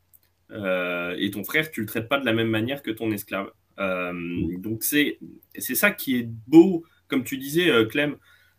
Et 1.18 1.30
ton 1.32 1.42
frère, 1.42 1.70
tu 1.72 1.80
le 1.80 1.86
traites 1.86 2.08
pas 2.08 2.20
de 2.20 2.24
la 2.24 2.32
même 2.32 2.48
manière 2.48 2.82
que 2.82 2.92
ton 2.92 3.10
esclave. 3.10 3.50
donc 3.78 4.84
c'est 4.84 5.18
ça 5.58 5.90
qui 5.90 6.16
est 6.18 6.28
beau, 6.46 6.84
comme 7.08 7.24
tu 7.24 7.36
disais, 7.36 7.68
Clem. 7.88 8.16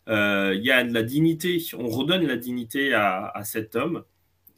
Il 0.08 0.62
y 0.62 0.72
a 0.72 0.84
de 0.84 0.94
la 0.94 1.04
dignité, 1.04 1.64
on 1.78 1.88
redonne 1.88 2.28
la 2.28 2.36
dignité 2.36 2.94
à, 2.94 3.42
cet 3.46 3.78
homme, 3.78 4.04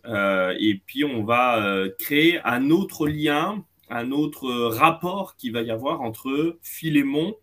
et 0.08 0.82
puis 0.88 1.04
on 1.04 1.24
va 1.24 1.86
créer 2.00 2.40
un 2.44 2.72
autre 2.72 3.08
lien, 3.08 3.64
un 3.89 4.12
autre 4.12 4.51
rapport 4.51 5.36
qui 5.36 5.50
va 5.50 5.62
y 5.62 5.72
avoir 5.72 6.01
entre 6.01 6.58
Philémon 6.62 7.36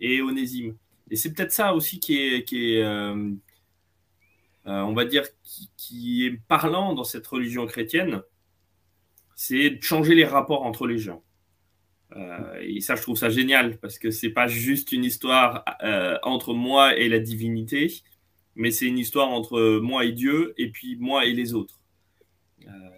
et 0.00 0.20
Onésime. 0.22 0.76
Et 1.10 1.16
c'est 1.16 1.32
peut-être 1.32 1.52
ça 1.52 1.74
aussi 1.74 2.00
qui 2.00 2.18
est, 2.18 2.52
est, 2.52 2.82
euh, 4.66 4.80
on 4.80 4.94
va 4.94 5.04
dire, 5.04 5.24
qui, 5.76 6.26
est 6.26 6.40
parlant 6.48 6.92
dans 6.94 7.04
cette 7.04 7.26
religion 7.26 7.66
chrétienne, 7.66 8.22
c'est 9.36 9.70
de 9.70 9.82
changer 9.82 10.14
les 10.14 10.24
rapports 10.24 10.64
entre 10.64 10.86
les 10.86 10.98
gens. 10.98 11.22
Euh, 12.16 12.60
et 12.60 12.80
ça, 12.80 12.96
je 12.96 13.02
trouve 13.02 13.16
ça 13.16 13.28
génial 13.30 13.78
parce 13.78 13.98
que 13.98 14.10
c'est 14.10 14.30
pas 14.30 14.48
juste 14.48 14.92
une 14.92 15.04
histoire 15.04 15.64
euh, 15.82 16.18
entre 16.22 16.52
moi 16.54 16.96
et 16.96 17.08
la 17.08 17.20
divinité, 17.20 18.02
mais 18.56 18.70
c'est 18.70 18.86
une 18.86 18.98
histoire 18.98 19.28
entre 19.28 19.78
moi 19.78 20.04
et 20.04 20.12
Dieu 20.12 20.54
et 20.56 20.70
puis 20.70 20.96
moi 20.96 21.26
et 21.26 21.32
les 21.32 21.54
autres. 21.54 21.75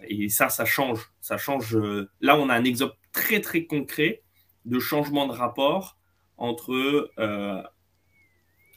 Et 0.07 0.29
ça, 0.29 0.49
ça 0.49 0.65
change. 0.65 1.11
Ça 1.21 1.37
change. 1.37 1.77
là, 2.21 2.37
on 2.37 2.49
a 2.49 2.55
un 2.55 2.63
exemple 2.63 2.95
très 3.11 3.41
très 3.41 3.65
concret 3.65 4.23
de 4.65 4.79
changement 4.79 5.27
de 5.27 5.33
rapport 5.33 5.97
entre 6.37 7.11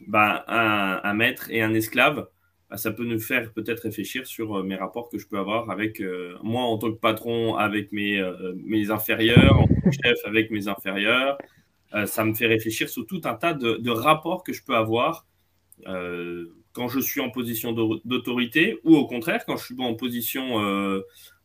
ben, 0.09 0.43
un, 0.49 1.15
maître 1.15 1.51
et 1.51 1.63
un 1.63 1.75
esclave 1.75 2.27
bah, 2.73 2.79
ça 2.79 2.91
peut 2.91 3.05
nous 3.05 3.21
faire 3.21 3.53
peut-être 3.53 3.81
réfléchir 3.81 4.27
sur 4.27 4.57
euh, 4.57 4.63
mes 4.63 4.77
rapports 4.77 5.11
que 5.11 5.19
je 5.19 5.29
peux 5.29 5.37
avoir 5.37 5.69
avec 5.69 6.01
euh, 6.01 6.39
moi 6.43 6.63
en 6.63 6.79
tant 6.79 6.91
que 6.91 6.99
patron, 6.99 7.55
avec 7.55 7.93
euh, 7.93 8.55
mes 8.65 8.91
inférieurs, 8.91 9.59
en 9.59 9.67
tant 9.67 9.75
que 9.75 9.91
chef 9.91 10.17
avec 10.25 10.51
mes 10.51 10.69
inférieurs. 10.69 11.37
ça 12.07 12.25
me 12.25 12.33
fait 12.33 12.47
réfléchir 12.47 12.89
sur 12.89 13.05
tout 13.05 13.21
un 13.25 13.35
tas 13.35 13.53
de, 13.53 13.91
rapports 13.91 14.43
que 14.43 14.55
je 14.55 14.65
peux 14.65 14.75
avoir 14.75 15.27
quand 16.73 16.89
je 16.89 17.01
suis 17.01 17.21
en 17.21 17.31
position 17.31 17.73
d'autorité 18.05 18.79
ou 18.85 18.97
au 18.97 19.07
contraire 19.07 19.45
quand 19.47 19.57
je 19.57 19.65
suis 19.65 19.75
en 19.79 19.95
position 19.95 20.57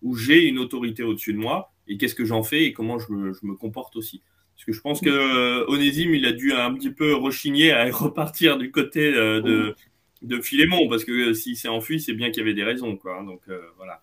où 0.02 0.16
j'ai 0.16 0.46
une 0.46 0.60
autorité 0.60 1.04
au-dessus 1.04 1.34
de 1.34 1.40
moi 1.40 1.74
et 1.88 1.98
qu'est-ce 1.98 2.16
que 2.16 2.26
j'en 2.26 2.44
fais 2.44 2.64
et 2.64 2.74
comment 2.74 2.98
je 3.00 3.12
me, 3.12 3.34
je 3.34 3.46
me, 3.46 3.56
comporte 3.56 3.96
aussi. 3.96 4.22
Parce 4.56 4.66
que 4.66 4.72
je 4.72 4.82
pense 4.82 5.02
que 5.02 5.70
Onésime, 5.70 6.16
il 6.16 6.26
a 6.26 6.32
dû 6.32 6.54
un 6.54 6.74
petit 6.74 6.92
peu 6.92 7.14
rechigner 7.14 7.72
à 7.72 7.90
repartir 7.92 8.58
du 8.58 8.72
côté 8.72 9.12
de, 9.12 9.76
de 10.22 10.42
Philémon, 10.42 10.88
parce 10.90 11.04
que 11.04 11.30
euh, 11.30 11.34
s'il 11.34 11.56
s'est 11.56 11.68
enfui, 11.68 12.00
c'est 12.00 12.14
bien 12.14 12.30
qu'il 12.30 12.40
y 12.40 12.46
avait 12.46 12.54
des 12.54 12.64
raisons. 12.64 12.96
Quoi. 12.96 13.24
Donc 13.24 13.42
euh, 13.50 13.60
voilà. 13.78 14.02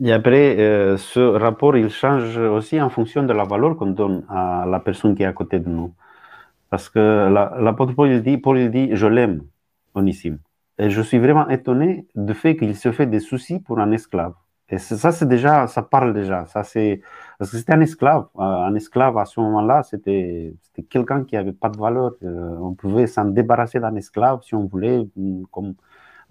Et 0.00 0.12
après, 0.12 0.58
euh, 0.58 0.96
ce 0.96 1.20
rapport, 1.20 1.76
il 1.76 1.90
change 1.90 2.36
aussi 2.38 2.80
en 2.80 2.90
fonction 2.90 3.22
de 3.24 3.32
la 3.32 3.44
valeur 3.44 3.76
qu'on 3.76 3.86
donne 3.90 4.24
à 4.28 4.66
la 4.68 4.78
personne 4.80 5.14
qui 5.14 5.22
est 5.22 5.26
à 5.26 5.32
côté 5.32 5.58
de 5.58 5.68
nous. 5.68 5.94
Parce 6.70 6.88
que 6.88 6.98
l'apôtre 7.62 7.94
Paul, 7.94 8.10
il 8.10 8.22
dit, 8.22 8.36
Paul, 8.36 8.58
il 8.58 8.70
dit, 8.70 8.90
je 8.92 9.06
l'aime, 9.06 9.42
Onissime. 9.94 10.38
Et 10.78 10.90
je 10.90 11.02
suis 11.02 11.18
vraiment 11.18 11.48
étonné 11.48 12.06
du 12.14 12.34
fait 12.34 12.56
qu'il 12.56 12.76
se 12.76 12.92
fait 12.92 13.06
des 13.06 13.20
soucis 13.20 13.58
pour 13.60 13.78
un 13.80 13.90
esclave. 13.92 14.34
Et 14.70 14.78
ça, 14.78 15.12
c'est 15.12 15.26
déjà, 15.26 15.66
ça 15.66 15.82
parle 15.82 16.12
déjà. 16.12 16.44
Ça, 16.46 16.62
c'est, 16.62 17.00
parce 17.38 17.50
que 17.50 17.56
c'était 17.56 17.72
un 17.72 17.80
esclave. 17.80 18.26
Euh, 18.38 18.42
un 18.42 18.74
esclave 18.74 19.16
à 19.16 19.24
ce 19.24 19.40
moment-là, 19.40 19.82
c'était, 19.82 20.54
quelqu'un 20.90 21.24
qui 21.24 21.36
avait 21.36 21.52
pas 21.52 21.70
de 21.70 21.78
valeur. 21.78 22.12
Euh, 22.22 22.56
on 22.60 22.74
pouvait 22.74 23.06
s'en 23.06 23.24
débarrasser 23.24 23.80
d'un 23.80 23.94
esclave 23.96 24.42
si 24.42 24.54
on 24.54 24.66
voulait, 24.66 25.08
mm, 25.16 25.44
comme, 25.50 25.74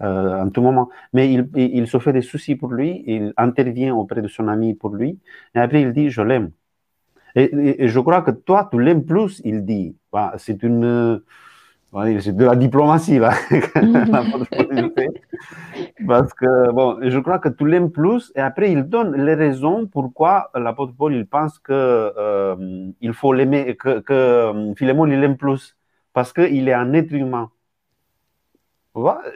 euh, 0.02 0.42
en 0.42 0.50
tout 0.50 0.62
moment. 0.62 0.88
Mais 1.12 1.32
il, 1.32 1.88
se 1.88 1.98
fait 1.98 2.12
des 2.12 2.22
soucis 2.22 2.54
pour 2.54 2.72
lui, 2.72 3.02
il 3.06 3.32
intervient 3.36 3.94
auprès 3.96 4.22
de 4.22 4.28
son 4.28 4.46
ami 4.48 4.74
pour 4.74 4.94
lui, 4.94 5.18
et 5.54 5.58
après 5.58 5.82
il 5.82 5.92
dit, 5.92 6.10
je 6.10 6.22
l'aime. 6.22 6.52
Et, 7.34 7.84
et, 7.84 7.88
je 7.88 8.00
crois 8.00 8.22
que 8.22 8.30
toi, 8.30 8.68
tu 8.70 8.80
l'aimes 8.80 9.04
plus, 9.04 9.42
il 9.44 9.64
dit. 9.64 9.96
Bah, 10.12 10.34
c'est 10.38 10.62
une, 10.62 11.22
c'est 12.20 12.36
de 12.36 12.44
la 12.44 12.54
diplomatie, 12.56 13.18
là. 13.18 13.32
Parce 16.06 16.34
que, 16.34 16.70
bon, 16.72 16.98
je 17.02 17.18
crois 17.18 17.38
que 17.38 17.48
tu 17.48 17.66
l'aimes 17.66 17.90
plus 17.90 18.32
et 18.36 18.40
après, 18.40 18.70
il 18.72 18.84
donne 18.84 19.16
les 19.24 19.34
raisons 19.34 19.86
pourquoi 19.86 20.50
l'apôtre 20.54 20.94
Paul, 20.96 21.14
il 21.14 21.26
pense 21.26 21.58
que 21.58 21.72
euh, 21.72 22.90
il 23.00 23.14
faut 23.14 23.32
l'aimer, 23.32 23.76
que, 23.76 24.00
que 24.00 24.12
euh, 24.12 24.74
Philémon, 24.74 25.06
il 25.06 25.18
l'aime 25.20 25.36
plus. 25.36 25.76
Parce 26.12 26.32
qu'il 26.32 26.68
est 26.68 26.72
un 26.72 26.92
être 26.94 27.12
humain. 27.12 27.50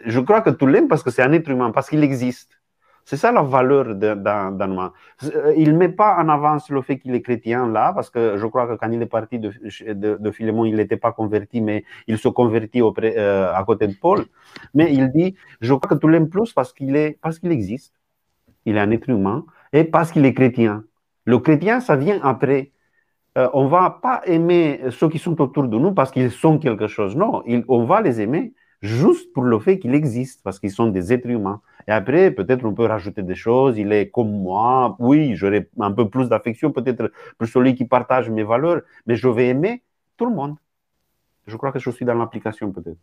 Je 0.07 0.21
crois 0.21 0.41
que 0.41 0.51
tu 0.51 0.69
l'aimes 0.69 0.89
parce 0.89 1.03
que 1.03 1.11
c'est 1.11 1.23
un 1.23 1.33
être 1.33 1.49
humain, 1.49 1.71
parce 1.71 1.89
qu'il 1.89 2.03
existe. 2.03 2.62
C'est 3.05 3.17
ça 3.17 3.33
la 3.33 3.43
valeur 3.43 3.95
d'un 3.97 4.71
humain. 4.71 4.93
Euh, 5.25 5.55
il 5.57 5.73
ne 5.73 5.79
met 5.79 5.89
pas 5.89 6.17
en 6.23 6.29
avance 6.29 6.71
le 6.71 6.83
fait 6.83 6.99
qu'il 6.99 7.15
est 7.15 7.23
chrétien 7.23 7.67
là, 7.67 7.93
parce 7.93 8.11
que 8.11 8.37
je 8.37 8.47
crois 8.47 8.67
que 8.69 8.75
quand 8.75 8.91
il 8.91 9.03
est 9.03 9.07
parti 9.07 9.39
de, 9.39 9.53
de, 9.93 10.31
Philémon, 10.31 10.65
il 10.65 10.77
n'était 10.77 10.97
pas 10.97 11.13
converti, 11.13 11.61
mais 11.61 11.85
il 12.07 12.19
se 12.19 12.29
convertit 12.29 12.81
auprès, 12.81 13.15
euh, 13.19 13.53
à 13.55 13.65
côté 13.65 13.89
de 13.89 13.95
Paul. 13.95 14.25
Mais 14.75 14.93
il 14.95 15.11
dit, 15.11 15.35
je 15.61 15.75
crois 15.75 15.89
que 15.97 16.01
tu 16.01 16.09
l'aimes 16.09 16.29
plus 16.29 16.53
parce 16.53 16.73
qu'il 16.73 17.17
qu'il 17.41 17.53
existe. 17.53 17.95
Il 18.65 18.77
est 18.77 18.81
un 18.81 18.91
être 18.93 19.09
humain 19.09 19.45
et 19.73 19.85
parce 19.85 20.13
qu'il 20.13 20.25
est 20.25 20.35
chrétien. 20.35 20.85
Le 21.25 21.39
chrétien, 21.39 21.81
ça 21.81 21.97
vient 21.97 22.21
après. 22.23 22.73
Euh, 23.39 23.49
on 23.55 23.67
va 23.67 23.99
pas 24.03 24.23
aimer 24.27 24.81
ceux 24.91 25.09
qui 25.09 25.19
sont 25.19 25.41
autour 25.41 25.65
de 25.65 25.79
nous 25.79 25.93
parce 25.93 26.11
qu'ils 26.11 26.31
sont 26.31 26.59
quelque 26.59 26.87
chose. 26.87 27.17
Non, 27.17 27.43
on 27.69 27.85
va 27.85 28.01
les 28.01 28.21
aimer 28.21 28.53
juste 28.83 29.33
pour 29.33 29.45
le 29.45 29.59
fait 29.59 29.79
qu'il 29.79 29.95
existe, 29.95 30.43
parce 30.43 30.59
qu'ils 30.59 30.73
sont 30.73 30.89
des 30.89 31.13
êtres 31.13 31.29
humains. 31.29 31.61
Et 31.89 31.93
après, 31.93 32.31
peut-être 32.31 32.65
on 32.65 32.75
peut 32.75 32.85
rajouter 32.85 33.23
des 33.23 33.35
choses. 33.35 33.79
Il 33.79 33.93
est 33.93 34.11
comme 34.11 34.31
moi. 34.31 34.97
Oui, 34.99 35.35
j'aurai 35.37 35.69
un 35.81 35.93
peu 35.93 36.09
plus 36.09 36.29
d'affection, 36.29 36.73
peut-être 36.73 37.11
pour 37.39 37.49
celui 37.49 37.75
qui 37.75 37.85
partage 37.85 38.29
mes 38.29 38.43
valeurs, 38.43 38.83
mais 39.07 39.17
je 39.17 39.29
vais 39.29 39.49
aimer 39.49 39.83
tout 40.17 40.27
le 40.27 40.35
monde. 40.35 40.57
Je 41.47 41.57
crois 41.57 41.73
que 41.73 41.79
je 41.79 41.91
suis 41.91 42.05
dans 42.05 42.15
l'application, 42.15 42.73
peut-être. 42.73 42.99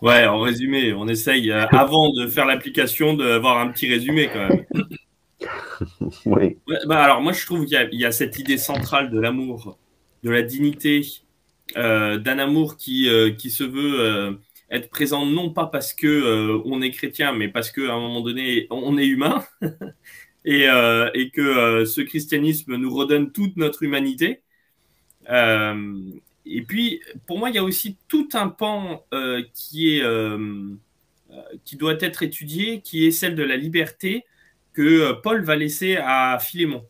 Ouais, 0.00 0.26
en 0.26 0.38
résumé, 0.38 0.92
on 0.92 1.08
essaye, 1.08 1.50
euh, 1.50 1.66
avant 1.70 2.12
de 2.12 2.28
faire 2.28 2.46
l'application, 2.46 3.14
d'avoir 3.14 3.58
un 3.58 3.68
petit 3.68 3.88
résumé 3.88 4.28
quand 4.32 4.48
même. 4.48 4.64
oui. 6.26 6.58
Bah, 6.86 7.02
alors, 7.02 7.20
moi, 7.20 7.32
je 7.32 7.44
trouve 7.46 7.64
qu'il 7.64 7.88
y, 7.92 8.04
a 8.04 8.12
cette 8.12 8.38
idée 8.38 8.58
centrale 8.58 9.10
de 9.10 9.20
l'amour, 9.20 9.78
de 10.22 10.30
la 10.30 10.42
dignité, 10.42 11.02
euh, 11.76 12.18
d'un 12.18 12.38
amour 12.38 12.76
qui, 12.76 13.08
euh, 13.08 13.30
qui 13.30 13.50
se 13.50 13.64
veut 13.64 14.00
euh, 14.00 14.32
être 14.70 14.88
présent 14.90 15.26
non 15.26 15.50
pas 15.50 15.66
parce 15.66 15.92
que 15.92 16.60
on 16.64 16.82
est 16.82 16.90
chrétien, 16.90 17.32
mais 17.32 17.48
parce 17.48 17.70
qu'à 17.70 17.92
un 17.94 18.00
moment 18.00 18.20
donné, 18.20 18.66
on 18.70 18.98
est 18.98 19.06
humain. 19.06 19.44
et, 20.44 20.64
et, 21.14 21.30
que 21.30 21.84
ce 21.84 22.00
christianisme 22.00 22.76
nous 22.76 22.94
redonne 22.94 23.32
toute 23.32 23.56
notre 23.56 23.82
humanité. 23.82 24.40
et 25.28 26.62
puis, 26.66 27.00
pour 27.26 27.38
moi, 27.38 27.50
il 27.50 27.56
y 27.56 27.58
a 27.58 27.64
aussi 27.64 27.96
tout 28.08 28.28
un 28.34 28.48
pan 28.48 29.04
qui, 29.52 29.98
est, 29.98 30.02
qui 31.64 31.76
doit 31.76 31.96
être 32.00 32.22
étudié, 32.22 32.80
qui 32.80 33.06
est 33.06 33.10
celle 33.10 33.34
de 33.34 33.42
la 33.42 33.56
liberté 33.56 34.24
que 34.72 35.12
Paul 35.12 35.42
va 35.42 35.56
laisser 35.56 35.96
à 35.96 36.38
Philémon. 36.40 36.84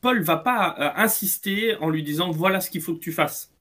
Paul 0.00 0.22
va 0.22 0.36
pas 0.36 0.92
insister 0.96 1.76
en 1.76 1.90
lui 1.90 2.02
disant 2.02 2.30
voilà 2.30 2.60
ce 2.60 2.70
qu'il 2.70 2.80
faut 2.80 2.94
que 2.94 3.00
tu 3.00 3.12
fasses. 3.12 3.52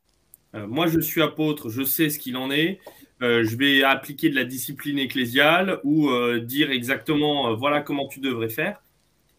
moi, 0.54 0.88
je 0.88 1.00
suis 1.00 1.22
apôtre, 1.22 1.70
je 1.70 1.84
sais 1.84 2.10
ce 2.10 2.20
qu'il 2.20 2.38
en 2.38 2.51
est. 2.51 2.80
je 3.22 3.56
vais 3.56 3.84
appliquer 3.84 4.30
de 4.30 4.36
la 4.36 4.44
discipline 4.44 5.00
ecclésiale 5.00 5.80
ou 5.84 6.10
dire 6.39 6.72
exactement 6.72 7.56
voilà 7.56 7.82
comment 7.82 8.08
tu 8.08 8.20
devrais 8.20 8.50
faire 8.50 8.82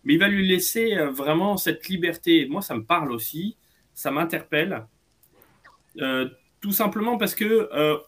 mais 0.09 0.15
il 0.15 0.19
va 0.19 0.29
lui 0.29 0.49
laisser 0.49 0.97
euh, 0.97 1.11
vraiment 1.11 1.59
cette 1.59 1.88
liberté. 1.88 2.47
Moi, 2.47 2.62
ça 2.62 2.75
me 2.75 2.83
parle 2.83 3.12
aussi, 3.12 3.57
ça 3.93 4.11
m'interpelle, 4.11 4.87
euh, 6.00 6.29
tout 6.61 6.73
simplement 6.73 7.19
parce 7.19 7.35
que 7.35 7.69
euh, 7.73 7.99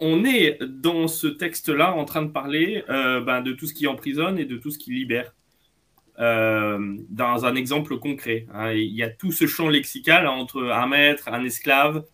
on 0.00 0.24
est 0.24 0.58
dans 0.62 1.08
ce 1.08 1.26
texte-là 1.26 1.94
en 1.94 2.04
train 2.04 2.22
de 2.22 2.30
parler 2.30 2.84
ben, 2.88 3.40
de 3.40 3.52
tout 3.52 3.66
ce 3.66 3.74
qui 3.74 3.86
emprisonne 3.86 4.38
et 4.38 4.44
de 4.44 4.56
tout 4.56 4.70
ce 4.70 4.78
qui 4.78 4.92
libère. 4.92 5.34
dans 6.18 7.46
un 7.46 7.54
exemple 7.54 7.98
concret, 7.98 8.46
hein. 8.52 8.72
il 8.72 8.94
y 8.94 9.02
a 9.02 9.10
tout 9.10 9.32
ce 9.32 9.46
champ 9.46 9.68
lexical 9.68 10.26
entre 10.26 10.64
un 10.64 10.86
maître, 10.86 11.28
un 11.28 11.44
esclave, 11.44 12.04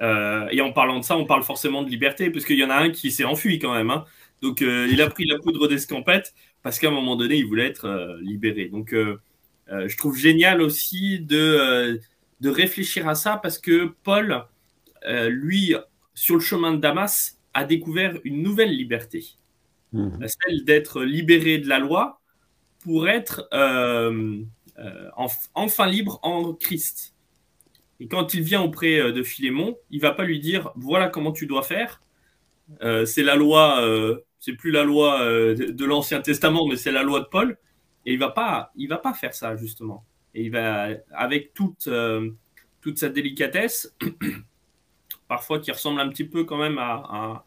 et 0.00 0.60
en 0.60 0.72
parlant 0.72 1.00
de 1.00 1.04
ça, 1.04 1.16
on 1.16 1.24
parle 1.26 1.42
forcément 1.42 1.82
de 1.82 1.90
liberté, 1.90 2.30
parce 2.30 2.44
qu'il 2.44 2.58
y 2.58 2.64
en 2.64 2.70
a 2.70 2.76
un 2.76 2.90
qui 2.90 3.10
s'est 3.10 3.24
enfui 3.24 3.58
quand 3.58 3.74
même. 3.74 3.90
Hein. 3.90 4.04
Donc, 4.42 4.60
il 4.60 5.00
a 5.00 5.08
pris 5.08 5.24
la 5.26 5.38
poudre 5.38 5.68
d'escampette 5.68 6.34
parce 6.64 6.78
qu'à 6.78 6.88
un 6.88 6.92
moment 6.92 7.14
donné, 7.14 7.36
il 7.36 7.46
voulait 7.46 7.66
être 7.66 7.84
euh, 7.84 8.18
libéré. 8.22 8.68
Donc, 8.68 8.92
euh, 8.94 9.20
euh, 9.70 9.86
je 9.86 9.96
trouve 9.96 10.16
génial 10.16 10.62
aussi 10.62 11.20
de, 11.20 12.00
de 12.40 12.50
réfléchir 12.50 13.06
à 13.06 13.14
ça 13.14 13.36
parce 13.36 13.58
que 13.58 13.94
Paul, 14.02 14.44
lui, 15.28 15.74
sur 16.14 16.36
le 16.36 16.40
chemin 16.40 16.72
de 16.72 16.78
Damas, 16.78 17.38
a 17.52 17.64
découvert 17.64 18.18
une 18.24 18.42
nouvelle 18.42 18.74
liberté, 18.74 19.36
mmh. 19.92 20.26
celle 20.26 20.64
d'être 20.64 21.02
libéré 21.02 21.58
de 21.58 21.68
la 21.68 21.78
loi 21.78 22.20
pour 22.80 23.08
être 23.08 23.48
enfin 25.54 25.86
libre 25.86 26.18
en 26.22 26.52
Christ. 26.52 27.14
Et 28.00 28.08
quand 28.08 28.34
il 28.34 28.42
vient 28.42 28.60
auprès 28.60 29.12
de 29.12 29.22
Philémon, 29.22 29.76
il 29.90 30.00
va 30.00 30.10
pas 30.10 30.24
lui 30.24 30.40
dire 30.40 30.72
voilà 30.74 31.08
comment 31.08 31.32
tu 31.32 31.46
dois 31.46 31.62
faire. 31.62 32.02
c'est 32.80 33.22
la 33.22 33.36
loi 33.36 33.80
c'est 34.44 34.52
plus 34.52 34.70
la 34.70 34.84
loi 34.84 35.22
euh, 35.22 35.54
de 35.54 35.84
l'Ancien 35.86 36.20
Testament, 36.20 36.66
mais 36.68 36.76
c'est 36.76 36.92
la 36.92 37.02
loi 37.02 37.20
de 37.20 37.24
Paul. 37.24 37.56
Et 38.04 38.12
il 38.12 38.18
va 38.18 38.28
pas, 38.28 38.72
il 38.76 38.88
va 38.88 38.98
pas 38.98 39.14
faire 39.14 39.32
ça 39.32 39.56
justement. 39.56 40.04
Et 40.34 40.42
il 40.42 40.50
va, 40.50 40.88
avec 41.12 41.54
toute, 41.54 41.86
euh, 41.86 42.30
toute 42.82 42.98
sa 42.98 43.08
délicatesse, 43.08 43.96
parfois 45.28 45.58
qui 45.58 45.70
ressemble 45.70 46.00
un 46.00 46.08
petit 46.08 46.24
peu 46.24 46.44
quand 46.44 46.58
même 46.58 46.78
à, 46.78 47.44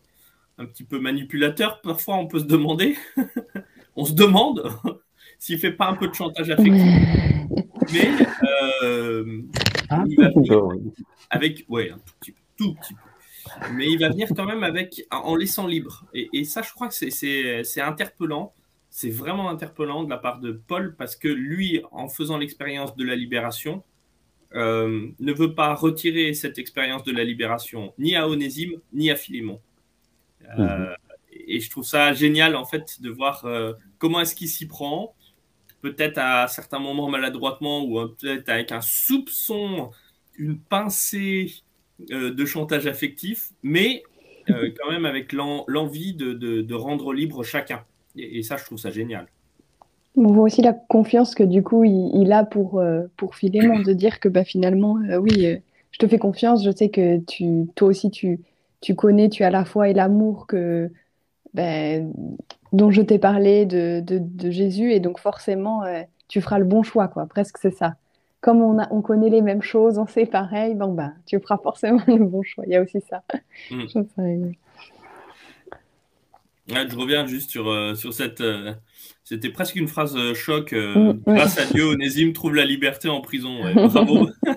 un 0.58 0.66
petit 0.66 0.84
peu 0.84 1.00
manipulateur. 1.00 1.82
Parfois, 1.82 2.16
on 2.16 2.28
peut 2.28 2.40
se 2.40 2.46
demander, 2.46 2.98
on 3.96 4.06
se 4.06 4.14
demande 4.14 4.70
s'il 5.40 5.60
fait 5.60 5.72
pas 5.72 5.88
un 5.88 5.96
peu 5.96 6.08
de 6.08 6.14
chantage 6.14 6.50
affectif. 6.50 6.94
Mais 7.94 8.10
euh, 8.84 9.42
il 10.08 10.18
va 10.18 10.30
avec, 11.30 11.66
ouais, 11.70 11.92
un 11.92 11.98
tout 11.98 12.14
petit 12.20 12.32
peu, 12.32 12.42
tout 12.58 12.74
petit 12.76 12.94
peu 12.94 13.00
mais 13.74 13.92
il 13.92 14.00
va 14.00 14.10
venir 14.10 14.30
quand 14.36 14.46
même 14.46 14.64
avec 14.64 15.06
en 15.12 15.36
laissant 15.36 15.68
libre. 15.68 16.06
Et, 16.14 16.44
ça, 16.44 16.62
je 16.62 16.72
crois 16.74 16.88
que 16.88 16.94
c'est 16.94 17.82
interpellant. 17.82 18.54
C'est 18.90 19.10
vraiment 19.10 19.50
interpellant 19.50 20.04
de 20.04 20.10
la 20.10 20.18
part 20.18 20.40
de 20.40 20.52
Paul 20.52 20.96
parce 20.96 21.16
que 21.16 21.28
lui, 21.28 21.82
en 21.92 22.08
faisant 22.08 22.38
l'expérience 22.38 22.96
de 22.96 23.04
la 23.04 23.16
libération, 23.16 23.84
euh, 24.56 25.10
ne 25.20 25.34
veut 25.34 25.54
pas 25.54 25.74
retirer 25.76 26.34
cette 26.34 26.58
expérience 26.58 27.04
de 27.04 27.12
la 27.12 27.26
libération 27.26 27.94
ni 27.98 28.16
à 28.16 28.30
Onésime 28.30 28.80
ni 28.94 29.12
à 29.12 29.16
Philémon. 29.16 29.60
Euh, 30.58 30.64
mhm. 30.64 30.96
Et 31.48 31.60
je 31.60 31.70
trouve 31.70 31.86
ça 31.86 32.14
génial 32.14 32.56
en 32.56 32.66
fait 32.66 33.02
de 33.02 33.10
voir 33.10 33.46
euh, 33.46 33.74
comment 33.98 34.22
est-ce 34.22 34.36
qu'il 34.36 34.48
s'y 34.48 34.66
prend, 34.66 35.16
peut-être 35.82 36.18
à 36.18 36.48
certains 36.48 36.80
moments 36.80 37.10
maladroitement 37.10 37.84
ou 37.84 38.08
peut-être 38.08 38.50
avec 38.50 38.72
un 38.72 38.82
soupçon, 38.82 39.92
une 40.38 40.58
pincée 40.58 41.54
de 42.00 42.46
chantage 42.46 42.86
affectif, 42.88 43.50
mais 43.64 44.04
quand 44.48 44.90
même 44.90 45.06
avec 45.06 45.34
l'envie 45.34 46.14
de, 46.14 46.74
rendre 46.74 47.14
libre 47.14 47.44
chacun. 47.44 47.84
Et, 48.16 48.44
ça, 48.44 48.58
je 48.58 48.64
trouve 48.64 48.78
ça 48.78 48.92
génial. 48.92 49.28
On 50.18 50.34
voit 50.34 50.46
aussi 50.46 50.62
la 50.62 50.74
confiance 50.74 51.36
que 51.36 51.44
du 51.44 51.64
coup 51.64 51.84
il, 51.84 52.32
a 52.32 52.44
pour, 52.44 52.80
euh, 52.80 53.04
pour 53.18 53.36
Philémon, 53.36 53.80
de 53.80 53.94
dire 53.94 54.20
que 54.20 54.28
bah, 54.30 54.44
finalement, 54.44 54.98
oui, 55.20 55.60
je 55.92 56.00
te 56.00 56.08
fais 56.08 56.18
confiance, 56.18 56.64
je 56.64 56.72
sais 56.72 56.90
que 56.90 57.20
tu, 57.20 57.68
toi 57.76 57.88
aussi 57.88 58.10
tu, 58.10 58.40
tu 58.82 58.96
connais, 58.96 59.30
tu 59.30 59.44
as 59.44 59.52
la 59.52 59.64
foi 59.64 59.90
et 59.90 59.94
l'amour 59.94 60.48
que, 60.48 60.92
ben, 61.54 62.12
dont 62.74 62.90
je 62.92 63.02
t'ai 63.02 63.20
parlé 63.20 63.66
de, 63.66 64.02
de, 64.02 64.50
Jésus, 64.50 64.92
et 64.92 65.00
donc 65.00 65.20
forcément, 65.20 65.84
tu 66.28 66.42
feras 66.42 66.58
le 66.58 66.66
bon 66.66 66.82
choix, 66.84 67.08
quoi. 67.08 67.28
Presque 67.28 67.58
c'est 67.60 67.72
ça 67.72 67.96
comme 68.42 68.62
on, 68.62 68.80
a, 68.80 68.88
on 68.92 69.02
connaît 69.02 69.30
les 69.30 69.42
mêmes 69.42 69.62
choses, 69.62 69.98
on 69.98 70.06
sait 70.06 70.26
pareil, 70.26 70.76
bon, 70.76 70.94
bah, 70.94 71.12
tu 71.26 71.40
feras 71.40 71.58
forcément 71.58 72.02
le 72.08 72.26
bon 72.26 72.44
choix. 72.44 72.64
Il 72.66 72.72
y 72.72 72.76
a 72.76 72.82
aussi 72.82 73.02
ça. 73.02 73.24
Je, 76.68 76.96
reviens 76.96 77.26
juste 77.26 77.50
sur, 77.50 77.70
euh, 77.70 77.96
sur 77.96 78.14
cette. 78.14 78.42
Euh, 78.42 78.74
c'était 79.24 79.50
presque 79.50 79.76
une 79.76 79.88
phrase 79.88 80.16
euh, 80.18 80.34
choc. 80.34 80.74
Mm, 80.74 81.14
grâce 81.26 81.60
à 81.60 81.66
Dieu, 81.66 81.86
Onésime 81.86 82.34
trouve 82.34 82.56
la 82.56 82.66
liberté 82.66 83.10
en 83.10 83.22
prison. 83.22 83.60
bravo. 83.74 84.30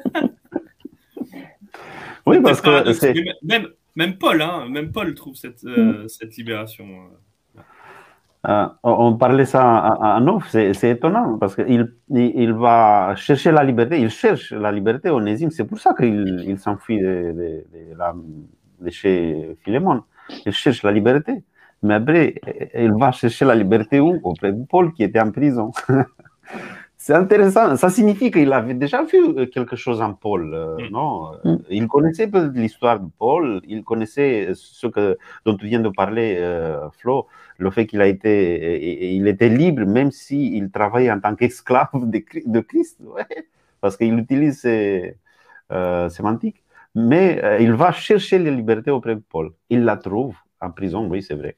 oui, 2.26 2.40
parce 2.42 2.60
que. 2.60 3.44
Même, 3.44 3.68
même 3.96 4.18
Paul, 4.18 4.42
hein, 4.42 4.66
même 4.68 4.92
Paul 4.92 5.14
trouve 5.14 5.36
cette, 5.36 5.62
mm. 5.62 6.08
cette 6.08 6.36
libération. 6.36 6.86
Euh, 8.48 8.66
on 8.82 9.16
parlait 9.16 9.44
ça 9.44 9.98
en 10.00 10.26
off, 10.28 10.48
c'est 10.48 10.90
étonnant 10.90 11.36
parce 11.36 11.54
qu'il 11.54 11.92
il, 12.08 12.52
va 12.54 13.14
chercher 13.14 13.52
la 13.52 13.62
liberté, 13.62 14.00
il 14.00 14.08
cherche 14.08 14.52
la 14.52 14.72
liberté 14.72 15.10
Onésime, 15.10 15.50
c'est 15.50 15.66
pour 15.66 15.78
ça 15.78 15.92
qu'il 15.92 16.42
il, 16.46 16.58
s'enfuit 16.58 17.00
de, 17.00 17.66
de, 18.80 18.90
chez 18.90 19.58
Philémon. 19.62 20.04
Il 20.46 20.52
cherche 20.52 20.82
la 20.82 20.90
liberté. 20.90 21.42
Mais 21.82 21.94
après, 21.94 22.34
il 22.74 22.92
va 22.92 23.12
chercher 23.12 23.44
la 23.44 23.54
liberté 23.54 24.00
où? 24.00 24.20
Auprès 24.22 24.52
de 24.52 24.64
Paul 24.64 24.92
qui 24.92 25.02
était 25.02 25.20
en 25.20 25.30
prison. 25.30 25.72
C'est 27.02 27.14
intéressant. 27.14 27.76
Ça 27.76 27.88
signifie 27.88 28.30
qu'il 28.30 28.52
avait 28.52 28.74
déjà 28.74 29.02
vu 29.02 29.16
euh, 29.16 29.46
quelque 29.46 29.74
chose 29.74 30.02
en 30.02 30.12
Paul, 30.12 30.52
euh, 30.52 30.76
mm. 30.76 30.92
non? 30.92 31.32
Mm. 31.44 31.56
Il 31.70 31.88
connaissait 31.88 32.28
peut-être 32.28 32.52
l'histoire 32.52 33.00
de 33.00 33.08
Paul, 33.18 33.62
il 33.66 33.82
connaissait 33.84 34.50
ce 34.52 34.86
que, 34.86 35.16
dont 35.46 35.56
tu 35.56 35.66
viens 35.66 35.80
de 35.80 35.88
parler, 35.88 36.36
euh, 36.38 36.90
Flo, 36.98 37.26
le 37.56 37.70
fait 37.70 37.86
qu'il 37.86 38.02
a 38.02 38.06
été, 38.06 39.14
il 39.16 39.26
était 39.28 39.48
libre 39.48 39.86
même 39.86 40.10
s'il 40.10 40.54
il 40.54 40.70
travaillait 40.70 41.10
en 41.10 41.20
tant 41.20 41.34
qu'esclave 41.34 41.88
de, 41.94 42.60
Christ, 42.60 43.00
parce 43.80 43.96
qu'il 43.96 44.18
utilise 44.18 44.60
ces 44.60 45.16
sémantiques. 46.10 46.62
Mais 46.94 47.40
il 47.60 47.72
va 47.72 47.92
chercher 47.92 48.38
la 48.38 48.50
liberté 48.50 48.90
auprès 48.90 49.14
de 49.14 49.22
Paul. 49.26 49.52
Il 49.70 49.84
la 49.84 49.96
trouve 49.96 50.34
en 50.60 50.70
prison, 50.70 51.06
oui, 51.08 51.22
c'est 51.22 51.34
vrai. 51.34 51.56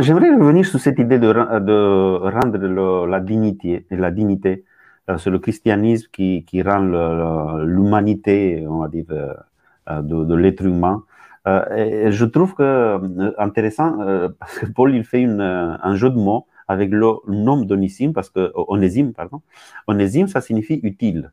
j'aimerais 0.00 0.30
revenir 0.34 0.64
sur 0.64 0.80
cette 0.80 0.98
idée 0.98 1.18
de, 1.18 1.28
rendre 1.28 3.06
la 3.06 3.20
dignité, 3.20 3.86
la 3.90 4.10
dignité 4.10 4.64
euh, 5.10 5.18
le 5.26 5.38
christianisme 5.38 6.08
qui, 6.12 6.62
rend 6.62 7.58
l'humanité, 7.64 8.64
on 8.68 8.78
va 8.78 8.88
dire, 8.88 9.04
euh, 9.10 10.02
de, 10.02 10.34
l'être 10.34 10.64
humain. 10.64 11.04
Euh, 11.48 12.10
je 12.12 12.24
trouve 12.24 12.54
que 12.54 13.34
intéressant 13.38 13.98
parce 14.38 14.58
que 14.60 14.66
Paul 14.66 14.94
il 14.94 15.04
fait 15.04 15.24
un 15.24 15.94
jeu 15.96 16.10
de 16.10 16.16
mots 16.16 16.46
avec 16.68 16.90
le 16.92 17.14
nom 17.26 17.56
d'Onésime 17.56 18.12
parce 18.12 18.30
que 18.30 18.52
Onésime 18.54 19.12
pardon 19.12 19.42
Onésime 19.88 20.28
ça 20.28 20.40
signifie 20.40 20.78
utile 20.84 21.32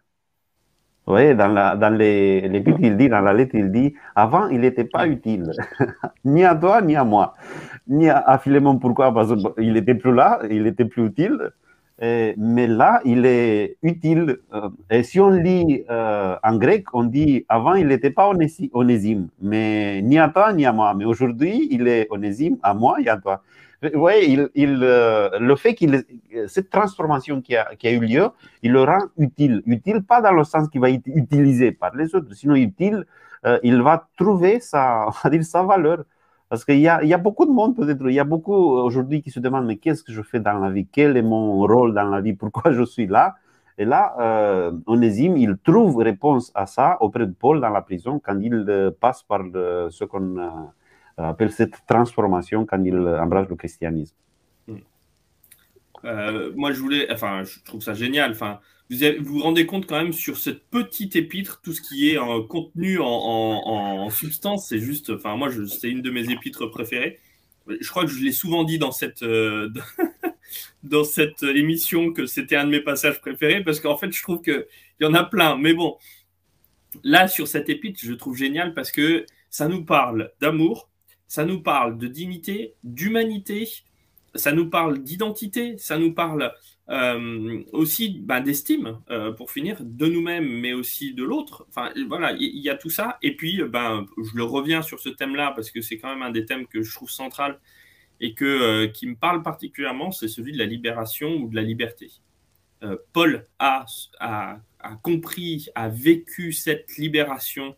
voyez, 1.14 1.36
dans, 1.36 1.48
la, 1.48 1.76
dans 1.76 1.96
les, 1.96 2.42
les 2.48 2.64
il 2.80 2.98
dit, 2.98 3.10
dans 3.10 3.22
la 3.22 3.34
lettre, 3.34 3.56
il 3.56 3.72
dit, 3.72 3.94
avant, 4.16 4.48
il 4.48 4.62
n'était 4.62 4.84
pas 4.84 5.08
utile, 5.08 5.52
ni 6.26 6.44
à 6.44 6.56
toi, 6.56 6.82
ni 6.82 6.96
à 6.96 7.04
moi, 7.04 7.36
ni 7.88 8.10
à, 8.10 8.38
Philémon. 8.38 8.78
Pourquoi? 8.78 9.14
Parce 9.14 9.34
qu'il 9.56 9.74
n'était 9.74 9.96
plus 9.96 10.14
là, 10.14 10.40
il 10.50 10.64
n'était 10.64 10.86
plus 10.86 11.08
utile. 11.08 11.52
mais 12.00 12.68
là, 12.68 13.02
il 13.06 13.26
est 13.26 13.78
utile. 13.82 14.38
Euh, 14.54 14.70
et 14.90 15.04
si 15.04 15.20
on 15.20 15.32
lit 15.32 15.84
euh, 15.90 16.36
en 16.44 16.58
grec, 16.58 16.86
on 16.94 17.04
dit, 17.04 17.46
avant, 17.50 17.74
il 17.74 17.88
n'était 17.88 18.12
pas 18.12 18.32
onésime, 18.74 19.28
mais 19.42 20.02
ni 20.02 20.18
à 20.20 20.30
toi, 20.30 20.54
ni 20.54 20.66
à 20.66 20.72
moi. 20.72 20.94
Mais 20.94 21.06
aujourd'hui, 21.06 21.68
il 21.72 21.88
est 21.88 22.08
onésime 22.10 22.58
à 22.64 22.74
moi 22.74 22.98
et 23.02 23.10
à 23.10 23.18
toi. 23.18 23.42
Vous 23.82 24.00
voyez, 24.00 24.50
il, 24.56 24.80
euh, 24.84 25.40
le 25.40 25.56
fait 25.56 25.74
qu'il 25.74 26.04
cette 26.48 26.70
transformation 26.70 27.42
qui 27.42 27.56
a, 27.56 27.76
qui 27.76 27.88
a, 27.88 27.92
eu 27.92 28.00
lieu, 28.02 28.30
il 28.62 28.74
le 28.74 28.84
rend 28.84 29.06
utile. 29.18 29.62
Utile 29.66 30.04
pas 30.04 30.22
dans 30.22 30.34
le 30.34 30.44
sens 30.44 30.68
qu'il 30.70 30.82
va 30.82 30.90
être 30.90 31.08
utilisé 31.08 31.72
par 31.72 31.96
les 31.96 32.14
autres, 32.14 32.34
sinon 32.34 32.56
utile, 32.56 33.06
euh, 33.46 33.58
il 33.64 33.82
va 33.82 34.08
trouver 34.18 34.60
sa, 34.60 35.08
dire, 35.32 35.44
sa 35.44 35.64
valeur. 35.64 36.04
Parce 36.50 36.66
qu'il 36.66 36.80
y 36.80 36.82
y 36.82 36.88
a 36.90 37.18
beaucoup 37.18 37.46
de 37.46 37.52
monde, 37.52 37.76
peut-être, 37.76 38.02
il 38.08 38.14
y 38.14 38.20
a 38.20 38.24
beaucoup 38.24 38.54
aujourd'hui 38.54 39.22
qui 39.22 39.32
se 39.32 39.40
demandent, 39.40 39.68
mais 39.68 39.78
qu'est-ce 39.78 40.04
que 40.04 40.12
je 40.12 40.24
fais 40.24 40.40
dans 40.40 40.58
la 40.60 40.72
vie? 40.72 40.88
Quel 40.92 41.16
est 41.16 41.22
mon 41.22 41.60
rôle 41.62 41.94
dans 41.94 42.10
la 42.10 42.22
vie? 42.22 42.34
Pourquoi 42.34 42.72
je 42.74 42.84
suis 42.84 43.08
là? 43.08 43.36
Et 43.80 43.86
là, 43.86 44.14
euh, 44.20 44.72
Onésime, 44.88 45.38
il 45.38 45.58
trouve 45.58 45.98
réponse 46.00 46.52
à 46.54 46.66
ça 46.66 46.98
auprès 47.00 47.26
de 47.26 47.32
Paul 47.32 47.62
dans 47.62 47.70
la 47.70 47.82
prison 47.82 48.20
quand 48.20 48.38
il 48.42 48.66
euh, 48.68 48.92
passe 48.92 49.24
par 49.24 49.42
ce 49.90 50.04
qu'on 50.04 50.38
euh, 50.38 50.50
appelle 51.28 51.52
cette 51.52 51.86
transformation, 51.88 52.66
quand 52.66 52.84
il 52.84 52.98
embrasse 52.98 53.50
le 53.50 53.56
christianisme. 53.56 54.16
Euh, 56.06 56.52
moi, 56.56 56.72
je 56.72 56.80
voulais, 56.80 57.12
enfin, 57.12 57.44
je 57.44 57.60
trouve 57.64 57.82
ça 57.82 57.94
génial. 57.94 58.32
Enfin, 58.32 58.60
vous 58.90 58.98
vous, 59.22 59.40
rendez 59.40 59.66
compte 59.66 59.86
quand 59.86 60.02
même 60.02 60.14
sur 60.14 60.38
cette 60.38 60.64
petite 60.70 61.16
épître, 61.16 61.62
tout 61.62 61.74
ce 61.74 61.82
qui 61.82 62.10
est 62.10 62.18
en 62.18 62.42
contenu, 62.44 63.00
en, 63.00 64.10
substance, 64.10 64.68
c'est 64.68 64.80
juste, 64.80 65.12
enfin, 65.12 65.36
moi, 65.36 65.50
c'est 65.68 65.90
une 65.90 66.02
de 66.02 66.10
mes 66.10 66.32
épîtres 66.32 66.68
préférées. 66.68 67.20
Je 67.68 67.90
crois 67.90 68.04
que 68.04 68.12
je 68.12 68.24
l'ai 68.24 68.32
souvent 68.32 68.64
dit 68.64 68.80
dans 68.80 68.92
cette, 68.92 69.22
euh, 69.22 69.70
dans 70.84 71.04
cette 71.04 71.44
émission 71.44 72.12
que 72.14 72.26
c'était 72.26 72.56
un 72.56 72.66
de 72.66 72.72
mes 72.72 72.82
passages 72.82 73.22
préférés 73.22 73.64
parce 73.64 73.80
qu'en 73.80 73.96
fait, 73.96 74.12
je 74.12 74.24
trouve 74.24 74.42
qu'il 74.42 74.66
y 75.02 75.06
en 75.06 75.14
a 75.14 75.24
plein. 75.24 75.56
Mais 75.56 75.74
bon, 75.74 75.98
là, 77.04 77.28
sur 77.28 77.48
cette 77.48 77.70
épître, 77.70 78.00
je 78.02 78.14
trouve 78.14 78.36
génial 78.36 78.74
parce 78.74 78.92
que 78.92 79.26
ça 79.52 79.68
nous 79.68 79.86
parle 79.86 80.32
d'amour, 80.42 80.90
ça 81.30 81.46
nous 81.46 81.62
parle 81.62 82.00
de 82.00 82.08
dignité, 82.08 82.74
d'humanité, 82.84 83.70
ça 84.34 84.52
nous 84.52 84.68
parle 84.68 85.04
d'identité, 85.04 85.78
ça 85.78 86.00
nous 86.00 86.12
parle 86.12 86.52
euh, 86.90 87.64
aussi 87.72 88.20
ben, 88.20 88.42
d'estime, 88.42 89.00
euh, 89.12 89.32
pour 89.32 89.52
finir, 89.52 89.78
de 89.80 90.08
nous-mêmes, 90.08 90.48
mais 90.48 90.74
aussi 90.74 91.14
de 91.14 91.24
l'autre. 91.24 91.68
Enfin, 91.70 91.92
voilà, 92.08 92.32
il 92.34 92.58
y, 92.58 92.70
a 92.70 92.76
tout 92.76 92.90
ça. 92.90 93.20
Et 93.22 93.36
puis, 93.36 93.62
ben, 93.64 94.08
je 94.18 94.36
le 94.36 94.44
reviens 94.44 94.82
sur 94.82 95.00
ce 95.00 95.10
thème-là, 95.10 95.54
parce 95.56 95.70
que 95.70 95.82
c'est 95.82 96.00
quand 96.00 96.10
même 96.10 96.24
un 96.24 96.32
des 96.32 96.46
thèmes 96.46 96.66
que 96.66 96.82
je 96.82 96.96
trouve 96.96 97.12
central 97.12 97.60
et 98.20 98.34
que, 98.34 98.46
euh, 98.46 98.88
qui 98.88 99.06
me 99.06 99.16
parle 99.16 99.44
particulièrement, 99.44 100.10
c'est 100.12 100.28
celui 100.28 100.52
de 100.52 100.58
la 100.58 100.66
libération 100.66 101.36
ou 101.36 101.48
de 101.48 101.56
la 101.56 101.62
liberté. 101.62 102.12
Paul 103.12 103.46
a, 103.60 103.86
compris, 105.04 105.68
a 105.76 105.90
vécu 105.90 106.54
cette 106.54 106.96
libération 106.98 107.76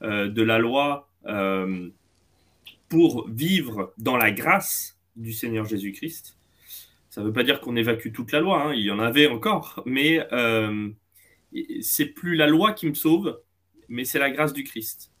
de 0.00 0.42
la 0.42 0.58
loi 0.58 1.10
pour 2.88 3.28
vivre 3.28 3.92
dans 3.98 4.16
la 4.16 4.30
grâce 4.30 4.98
du 5.16 5.32
Seigneur 5.32 5.64
Jésus-Christ. 5.66 6.36
Ça 7.10 7.20
ne 7.20 7.26
veut 7.26 7.32
pas 7.32 7.42
dire 7.42 7.60
qu'on 7.60 7.76
évacue 7.76 8.12
toute 8.12 8.32
la 8.32 8.40
loi, 8.40 8.62
hein, 8.62 8.74
il 8.74 8.84
y 8.84 8.90
en 8.90 8.98
avait 8.98 9.26
encore, 9.26 9.82
mais 9.86 10.26
euh, 10.32 10.88
c'est 11.80 12.06
plus 12.06 12.36
la 12.36 12.46
loi 12.46 12.72
qui 12.72 12.86
me 12.86 12.94
sauve, 12.94 13.40
mais 13.88 14.04
c'est 14.04 14.18
la 14.18 14.30
grâce 14.30 14.52
du 14.52 14.64
Christ. 14.64 15.12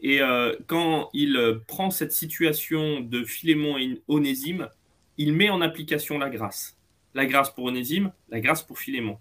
Et 0.00 0.20
euh, 0.20 0.54
quand 0.66 1.08
il 1.14 1.60
prend 1.66 1.90
cette 1.90 2.12
situation 2.12 3.00
de 3.00 3.24
Philémon 3.24 3.78
et 3.78 4.02
Onésime, 4.08 4.68
il 5.16 5.32
met 5.32 5.48
en 5.48 5.62
application 5.62 6.18
la 6.18 6.28
grâce. 6.28 6.76
La 7.14 7.24
grâce 7.24 7.50
pour 7.50 7.64
Onésime, 7.64 8.12
la 8.28 8.40
grâce 8.40 8.62
pour 8.62 8.78
Philémon. 8.78 9.18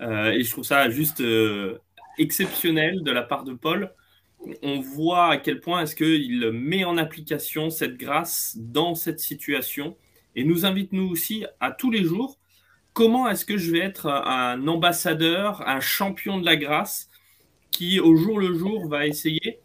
Euh, 0.00 0.32
et 0.32 0.42
je 0.42 0.50
trouve 0.50 0.64
ça 0.64 0.88
juste 0.88 1.22
exceptionnel 2.18 3.02
de 3.02 3.10
la 3.10 3.22
part 3.22 3.44
de 3.44 3.52
Paul 3.52 3.92
on 4.62 4.80
voit 4.80 5.32
à 5.32 5.36
quel 5.36 5.60
point 5.60 5.82
est-ce 5.82 5.94
qu'il 5.94 6.50
met 6.50 6.84
en 6.84 6.96
application 6.96 7.70
cette 7.70 7.96
grâce 7.96 8.56
dans 8.58 8.94
cette 8.94 9.20
situation 9.20 9.96
et 10.34 10.44
nous 10.44 10.64
invite 10.64 10.92
nous 10.92 11.08
aussi 11.08 11.44
à 11.60 11.72
tous 11.72 11.90
les 11.90 12.04
jours 12.04 12.38
comment 12.92 13.28
est-ce 13.28 13.44
que 13.44 13.56
je 13.56 13.70
vais 13.70 13.80
être 13.80 14.06
un 14.06 14.66
ambassadeur, 14.66 15.66
un 15.68 15.80
champion 15.80 16.38
de 16.38 16.44
la 16.44 16.56
grâce 16.56 17.08
qui 17.70 18.00
au 18.00 18.16
jour 18.16 18.38
le 18.38 18.54
jour 18.54 18.88
va 18.88 19.06
essayer 19.06 19.60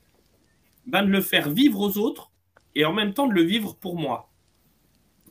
ben, 0.86 1.04
de 1.04 1.10
le 1.10 1.22
faire 1.22 1.50
vivre 1.50 1.80
aux 1.80 1.98
autres 1.98 2.32
et 2.76 2.86
en 2.86 2.94
même 2.94 3.14
temps 3.14 3.28
de 3.28 3.34
le 3.34 3.42
vivre 3.42 3.76
pour 3.76 3.98
moi. 3.98 4.30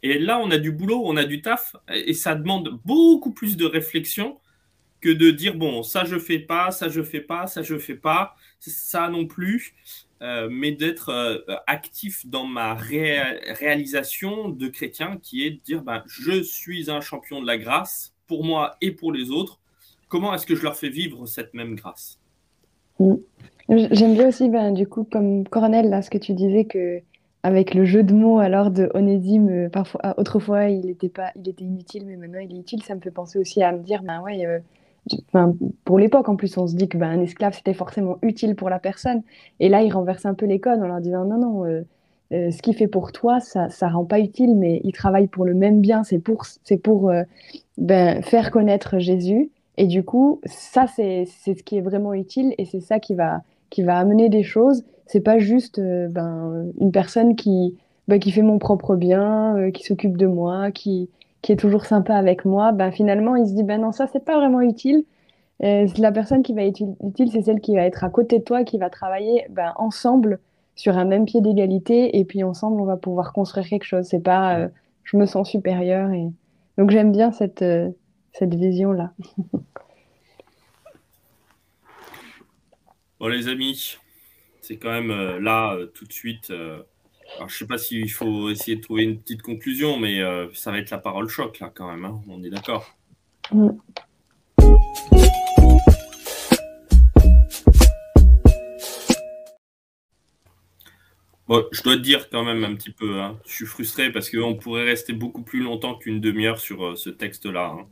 Et 0.03 0.19
là, 0.19 0.39
on 0.39 0.51
a 0.51 0.59
du 0.59 0.71
boulot, 0.71 1.03
on 1.05 1.17
a 1.17 1.25
du 1.25 1.41
taf 1.41 1.77
et 1.89 2.13
ça 2.13 2.35
demande 2.35 2.79
beaucoup 2.85 3.33
plus 3.33 3.57
de 3.57 3.65
réflexion 3.65 4.39
que 5.05 5.11
de 5.11 5.31
dire 5.31 5.55
bon, 5.55 5.83
ça 5.83 6.05
je 6.07 6.19
fais 6.19 6.39
pas, 6.39 6.71
ça 6.71 6.89
je 6.89 7.03
fais 7.03 7.21
pas, 7.21 7.47
ça 7.47 7.61
je 7.63 7.77
fais 7.77 7.95
pas, 7.95 8.37
ça 8.59 9.11
non 9.11 9.27
plus, 9.27 9.75
euh, 10.23 10.49
mais 10.51 10.73
d'être 10.73 11.11
euh, 11.11 11.41
actif 11.67 12.27
dans 12.27 12.47
ma 12.47 12.73
réalisation 12.73 14.49
de 14.49 14.67
chrétien 14.69 15.19
qui 15.23 15.45
est 15.45 15.51
de 15.51 15.61
dire 15.61 15.83
ben, 15.83 16.03
je 16.07 16.43
suis 16.43 16.91
un 16.91 17.03
champion 17.03 17.43
de 17.43 17.47
la 17.47 17.59
grâce 17.59 18.15
pour 18.27 18.45
moi 18.45 18.77
et 18.81 18.93
pour 18.93 19.13
les 19.13 19.31
autres. 19.31 19.61
Comment 20.09 20.33
est-ce 20.33 20.47
que 20.47 20.55
je 20.55 20.63
leur 20.63 20.75
fais 20.75 20.89
vivre 20.89 21.27
cette 21.27 21.53
même 21.53 21.75
grâce? 21.75 22.19
Mm. 22.99 23.17
J'aime 23.69 24.15
bien 24.15 24.29
aussi, 24.29 24.49
ben, 24.49 24.73
du 24.73 24.87
coup, 24.87 25.05
comme 25.05 25.47
Cornel, 25.47 25.91
là, 25.91 26.01
ce 26.01 26.09
que 26.09 26.19
tu 26.19 26.33
disais 26.33 26.65
que 26.65 27.03
avec 27.43 27.75
le 27.75 27.85
jeu 27.85 28.03
de 28.03 28.15
mots 28.15 28.39
alors 28.39 28.71
de 28.71 28.91
Onésime, 28.95 29.67
euh, 29.67 29.69
parfois, 29.69 30.01
ah, 30.03 30.15
autrefois 30.19 30.69
il 30.71 30.89
était 30.89 31.11
pas, 31.11 31.31
il 31.37 31.47
était 31.47 31.65
inutile, 31.65 32.07
mais 32.07 32.17
maintenant 32.17 32.41
il 32.41 32.57
est 32.57 32.61
utile. 32.61 32.83
Ça 32.83 32.95
me 32.95 33.01
fait 33.03 33.11
penser 33.11 33.39
aussi 33.39 33.63
à 33.63 33.71
me 33.73 33.83
dire, 33.83 34.03
ben 34.03 34.23
ouais, 34.23 34.63
pour 35.85 35.99
l'époque, 35.99 36.29
en 36.29 36.37
plus, 36.37 36.57
on 36.57 36.67
se 36.67 36.75
dit 36.75 36.89
que 36.89 36.97
ben, 36.97 37.11
un 37.11 37.21
esclave, 37.21 37.55
c'était 37.55 37.75
forcément 37.75 38.19
utile 38.23 38.55
pour 38.55 38.71
la 38.71 38.79
personne. 38.79 39.23
Et 39.61 39.69
là, 39.69 39.83
il 39.83 39.93
renverse 39.93 40.25
un 40.27 40.35
peu 40.35 40.47
les 40.47 40.61
codes 40.61 40.81
en 40.81 40.87
leur 40.87 41.01
disant 41.01 41.25
non, 41.25 41.39
non, 41.39 41.65
euh, 41.65 41.83
euh, 42.33 42.51
ce 42.51 42.63
qu'il 42.63 42.75
fait 42.75 42.89
pour 42.89 43.13
toi, 43.13 43.41
ça 43.41 43.69
ne 43.69 43.93
rend 43.93 44.05
pas 44.05 44.21
utile, 44.21 44.57
mais 44.57 44.81
il 44.85 44.93
travaille 44.93 45.27
pour 45.27 45.45
le 45.45 45.55
même 45.55 45.81
bien. 45.81 46.05
C'est 46.05 46.19
pour, 46.19 46.45
c'est 46.65 46.79
pour 46.79 47.11
euh, 47.11 47.23
ben, 47.77 48.23
faire 48.23 48.51
connaître 48.51 48.99
Jésus. 48.99 49.51
Et 49.77 49.87
du 49.87 50.05
coup, 50.05 50.41
ça, 50.47 50.87
c'est 50.87 51.27
ce 51.27 51.63
qui 51.63 51.77
est 51.77 51.83
vraiment 51.83 52.15
utile 52.15 52.55
et 52.59 52.65
c'est 52.65 52.81
ça 52.81 53.01
qui 53.01 53.15
va, 53.15 53.43
qui 53.71 53.83
va 53.83 53.99
amener 53.99 54.29
des 54.29 54.45
choses. 54.45 54.85
C'est 55.07 55.21
pas 55.21 55.39
juste 55.39 55.81
ben, 55.81 56.67
une 56.81 56.93
personne 56.93 57.35
qui, 57.35 57.77
ben, 58.09 58.21
qui 58.21 58.31
fait 58.31 58.43
mon 58.43 58.59
propre 58.59 58.95
bien, 58.95 59.71
qui 59.73 59.83
s'occupe 59.83 60.17
de 60.17 60.27
moi, 60.27 60.71
qui, 60.71 61.11
qui 61.45 61.53
est 61.53 61.57
toujours 61.57 61.85
sympa 61.85 62.17
avec 62.17 62.47
moi, 62.47 62.73
ben 62.73 62.91
finalement, 62.91 63.37
il 63.37 63.47
se 63.47 63.53
dit, 63.53 63.65
ben 63.65 63.83
non, 63.83 63.93
ça, 63.93 64.07
c'est 64.07 64.25
pas 64.25 64.39
vraiment 64.39 64.63
utile. 64.63 65.05
la 65.61 66.11
personne 66.11 66.43
qui 66.43 66.55
va 66.55 66.65
être 66.65 66.81
utile, 67.07 67.31
c'est 67.31 67.43
celle 67.43 67.61
qui 67.61 67.75
va 67.77 67.83
être 67.83 68.03
à 68.03 68.09
côté 68.09 68.39
de 68.39 68.45
toi, 68.45 68.65
qui 68.65 68.79
va 68.79 68.89
travailler 68.89 69.45
ben, 69.51 69.75
ensemble 69.77 70.41
sur 70.75 70.97
un 70.97 71.05
même 71.05 71.27
pied 71.27 71.43
d'égalité, 71.43 72.19
et 72.19 72.25
puis 72.25 72.43
ensemble, 72.43 72.81
on 72.81 72.87
va 72.87 72.97
pouvoir 72.97 73.35
construire 73.35 73.69
quelque 73.69 73.85
chose. 73.85 74.07
C'est 74.07 74.23
pas, 74.23 74.59
euh, 74.59 74.69
je 75.03 75.19
me 75.19 75.27
sens 75.27 75.51
supérieur. 75.51 76.11
Et... 76.13 76.31
Donc, 76.79 76.89
j'aime 76.91 77.13
bien 77.13 77.31
cette, 77.31 77.61
euh, 77.61 77.91
cette 78.33 78.55
vision-là. 78.55 79.13
bon, 83.21 83.29
les 83.29 83.49
amis, 83.49 83.99
c'est 84.63 84.79
quand 84.79 84.93
même 84.93 85.11
euh, 85.11 85.39
là, 85.41 85.77
tout 85.93 86.07
de 86.07 86.13
suite 86.13 86.51
alors, 87.37 87.49
je 87.49 87.55
ne 87.55 87.59
sais 87.59 87.67
pas 87.67 87.79
s'il 87.79 88.11
faut 88.11 88.51
essayer 88.51 88.77
de 88.77 88.81
trouver 88.81 89.03
une 89.03 89.19
petite 89.19 89.43
conclusion, 89.43 89.99
mais 89.99 90.21
euh, 90.21 90.47
ça 90.53 90.71
va 90.71 90.79
être 90.79 90.91
la 90.91 90.99
parole 90.99 91.29
choc, 91.29 91.59
là, 91.59 91.71
quand 91.75 91.91
même. 91.91 92.05
Hein. 92.05 92.21
On 92.29 92.43
est 92.45 92.51
d'accord. 92.51 92.97
Mm. 93.53 93.71
je 101.73 101.83
dois 101.83 101.97
te 101.97 102.01
dire 102.01 102.31
quand 102.31 102.43
même 102.43 102.65
un 102.65 102.75
petit 102.75 102.91
peu, 102.91 103.21
hein, 103.21 103.39
je 103.47 103.53
suis 103.53 103.67
frustré 103.67 104.11
parce 104.11 104.31
qu'on 104.31 104.55
pourrait 104.57 104.85
rester 104.85 105.13
beaucoup 105.13 105.43
plus 105.43 105.61
longtemps 105.61 105.95
qu'une 105.95 106.21
demi-heure 106.21 106.59
sur 106.59 106.85
euh, 106.85 106.97
ce 106.97 107.11
texte-là. 107.11 107.77
Hein. 107.79 107.87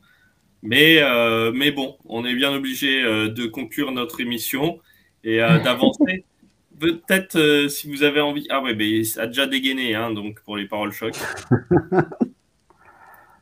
Mais, 0.63 1.03
euh, 1.03 1.53
mais 1.53 1.71
bon, 1.71 1.97
on 2.07 2.25
est 2.25 2.35
bien 2.35 2.53
obligé 2.53 3.03
de 3.03 3.47
conclure 3.47 3.93
notre 3.93 4.21
émission 4.21 4.81
et 5.25 5.39
d'avancer 5.39 6.25
peut-être 6.83 7.37
euh, 7.37 7.69
si 7.69 7.91
vous 7.91 8.03
avez 8.03 8.21
envie. 8.21 8.47
Ah 8.51 8.61
ouais, 8.63 8.75
mais 8.75 9.05
ça 9.05 9.23
a 9.23 9.27
déjà 9.27 9.47
dégainé, 9.47 9.95
hein, 9.95 10.11
donc 10.13 10.41
pour 10.45 10.57
les 10.57 10.67
paroles 10.67 10.93
choc. 10.93 11.13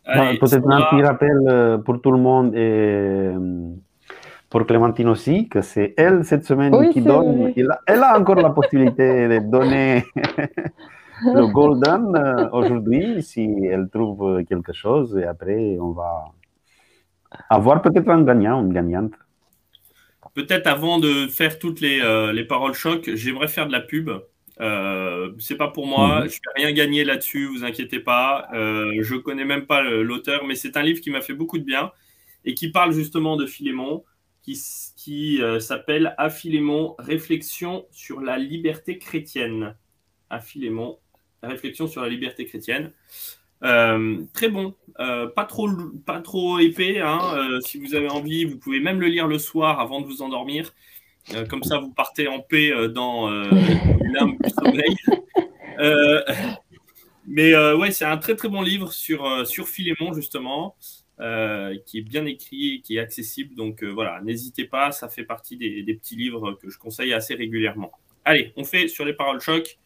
peut-être 0.04 0.70
un 0.70 0.82
petit 0.82 1.02
rappel 1.02 1.38
euh, 1.46 1.78
pour 1.78 2.00
tout 2.02 2.12
le 2.12 2.18
monde 2.18 2.54
et 2.54 2.58
euh, 2.58 3.70
pour 4.50 4.66
Clémentine 4.66 5.08
aussi, 5.08 5.48
que 5.48 5.60
c'est 5.62 5.94
elle 5.96 6.24
cette 6.24 6.44
semaine 6.44 6.90
qui 6.90 7.00
donne. 7.00 7.52
Elle 7.86 8.02
a, 8.02 8.18
encore 8.18 8.36
la 8.36 8.50
possibilité 8.50 9.28
de 9.28 9.50
donner 9.50 10.04
le 11.34 11.46
Golden 11.52 12.50
aujourd'hui 12.52 13.22
si 13.22 13.48
elle 13.70 13.88
trouve 13.88 14.42
quelque 14.44 14.72
chose 14.72 15.16
et 15.16 15.24
après 15.24 15.78
on 15.80 15.92
va 15.92 16.32
avoir 17.48 17.80
peut-être 17.80 18.08
un 18.10 18.22
gagnant, 18.24 18.60
une 18.62 18.72
gagnante. 18.72 19.12
Peut-être 20.34 20.66
avant 20.66 20.98
de 20.98 21.26
faire 21.26 21.58
toutes 21.58 21.80
les, 21.80 22.00
euh, 22.00 22.32
les 22.32 22.44
paroles 22.44 22.74
choc, 22.74 23.10
j'aimerais 23.14 23.48
faire 23.48 23.66
de 23.66 23.72
la 23.72 23.80
pub. 23.80 24.10
Euh, 24.60 25.32
c'est 25.38 25.56
pas 25.56 25.68
pour 25.68 25.86
moi, 25.86 26.22
mhm. 26.22 26.28
je 26.28 26.34
vais 26.34 26.62
rien 26.64 26.72
gagner 26.72 27.04
là-dessus, 27.04 27.46
vous 27.46 27.64
inquiétez 27.64 28.00
pas. 28.00 28.48
Euh, 28.52 28.92
je 29.00 29.16
connais 29.16 29.44
même 29.44 29.66
pas 29.66 29.82
l'auteur, 29.82 30.44
mais 30.44 30.54
c'est 30.54 30.76
un 30.76 30.82
livre 30.82 31.00
qui 31.00 31.10
m'a 31.10 31.22
fait 31.22 31.32
beaucoup 31.32 31.58
de 31.58 31.64
bien 31.64 31.92
et 32.44 32.54
qui 32.54 32.70
parle 32.70 32.92
justement 32.92 33.36
de 33.36 33.46
Philémon, 33.46 34.04
qui, 34.42 34.60
qui 34.96 35.42
euh, 35.42 35.60
s'appelle 35.60 36.14
À 36.18 36.28
Philémon, 36.28 36.94
réflexion 36.98 37.86
sur 37.90 38.20
la 38.20 38.38
liberté 38.38 38.98
chrétienne. 38.98 39.76
À 40.28 40.40
Philémon, 40.40 40.98
réflexion 41.42 41.86
sur 41.88 42.02
la 42.02 42.08
liberté 42.08 42.44
chrétienne. 42.44 42.92
Euh, 43.62 44.22
très 44.32 44.48
bon, 44.48 44.74
euh, 45.00 45.28
pas, 45.28 45.44
trop, 45.44 45.68
pas 46.06 46.20
trop 46.20 46.58
épais. 46.58 47.00
Hein. 47.00 47.20
Euh, 47.34 47.60
si 47.60 47.78
vous 47.78 47.94
avez 47.94 48.08
envie, 48.08 48.44
vous 48.44 48.58
pouvez 48.58 48.80
même 48.80 49.00
le 49.00 49.08
lire 49.08 49.26
le 49.26 49.38
soir 49.38 49.80
avant 49.80 50.00
de 50.00 50.06
vous 50.06 50.22
endormir. 50.22 50.74
comme 51.48 51.62
ça, 51.62 51.78
vous 51.78 51.92
partez 51.92 52.28
en 52.28 52.40
paix 52.40 52.72
dans 52.88 53.28
l'âme 53.30 54.36
du 54.40 54.50
sommeil. 54.50 54.96
Mais 57.26 57.54
ouais, 57.74 57.90
c'est 57.92 58.04
un 58.04 58.16
très 58.16 58.34
très 58.34 58.48
bon 58.48 58.62
livre 58.62 58.92
sur, 58.92 59.46
sur 59.46 59.68
Philémon, 59.68 60.12
justement, 60.14 60.76
qui 61.86 61.98
est 61.98 62.02
bien 62.02 62.24
écrit, 62.24 62.82
qui 62.82 62.96
est 62.96 63.00
accessible. 63.00 63.54
Donc 63.54 63.84
voilà, 63.84 64.20
n'hésitez 64.22 64.64
pas, 64.64 64.90
ça 64.92 65.08
fait 65.08 65.24
partie 65.24 65.56
des, 65.56 65.82
des, 65.82 65.94
petits 65.94 66.16
livres 66.16 66.58
que 66.60 66.70
je 66.70 66.78
conseille 66.78 67.12
assez 67.12 67.34
régulièrement. 67.34 67.92
Allez, 68.24 68.52
on 68.56 68.64
fait 68.64 68.88
sur 68.88 69.04
les 69.04 69.12
paroles 69.12 69.40
choc. 69.40 69.78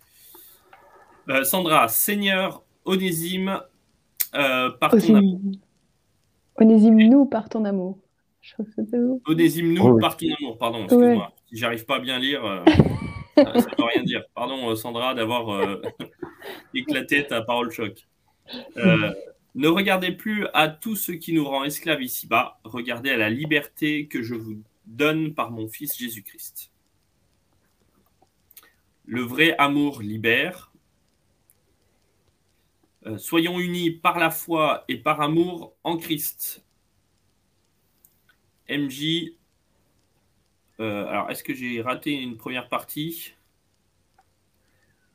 Sandra, 1.43 1.89
Seigneur 1.89 2.65
Onésime, 2.85 3.61
par 4.33 4.91
ton 4.91 5.15
amour. 5.15 5.41
Onésime, 6.57 7.09
nous, 7.09 7.27
par 7.27 7.49
ton 7.49 7.65
amour. 7.65 7.99
Onésime-nous 9.27 9.99
par 9.99 10.17
ton 10.17 10.27
amour, 10.39 10.59
pardon, 10.59 10.85
excuse-moi. 10.85 11.33
Si 11.49 11.57
j'arrive 11.57 11.85
pas 11.85 11.97
à 11.97 12.01
bien 12.01 12.19
lire, 12.19 12.45
euh, 12.45 12.65
ça 13.37 13.43
ne 13.45 13.61
veut 13.61 13.89
rien 13.95 14.03
dire. 14.03 14.25
Pardon, 14.35 14.71
euh, 14.71 14.77
Sandra, 14.77 15.15
d'avoir 15.15 15.51
euh, 15.51 15.81
éclaté 16.75 17.27
ta 17.27 17.43
parole 17.43 17.71
choc. 17.71 18.07
ne 18.77 19.69
regardez 19.69 20.13
plus 20.13 20.47
à 20.53 20.69
tout 20.69 20.97
ce 20.97 21.13
qui 21.13 21.33
nous 21.33 21.45
rend 21.45 21.65
esclaves 21.65 22.03
ici-bas, 22.03 22.61
regardez 22.65 23.11
à 23.11 23.17
la 23.17 23.31
liberté 23.31 24.07
que 24.07 24.23
je 24.23 24.35
vous 24.35 24.61
donne 24.85 25.35
par 25.35 25.51
mon 25.51 25.69
Fils 25.69 25.97
Jésus-Christ. 25.97 26.71
Le 29.07 29.23
vrai 29.23 29.55
amour 29.59 30.03
libère. 30.03 30.73
Soyons 33.19 33.61
unis 33.61 33.91
par 33.91 34.19
la 34.19 34.31
foi 34.31 34.85
et 34.89 34.97
par 34.97 35.21
amour 35.21 35.77
en 35.85 35.97
Christ. 35.97 36.65
MJ. 38.69 39.35
Euh, 40.81 41.07
alors, 41.07 41.31
est-ce 41.31 41.45
que 41.45 41.55
j'ai 41.55 41.81
raté 41.81 42.13
une 42.13 42.37
première 42.37 42.69
partie? 42.69 43.35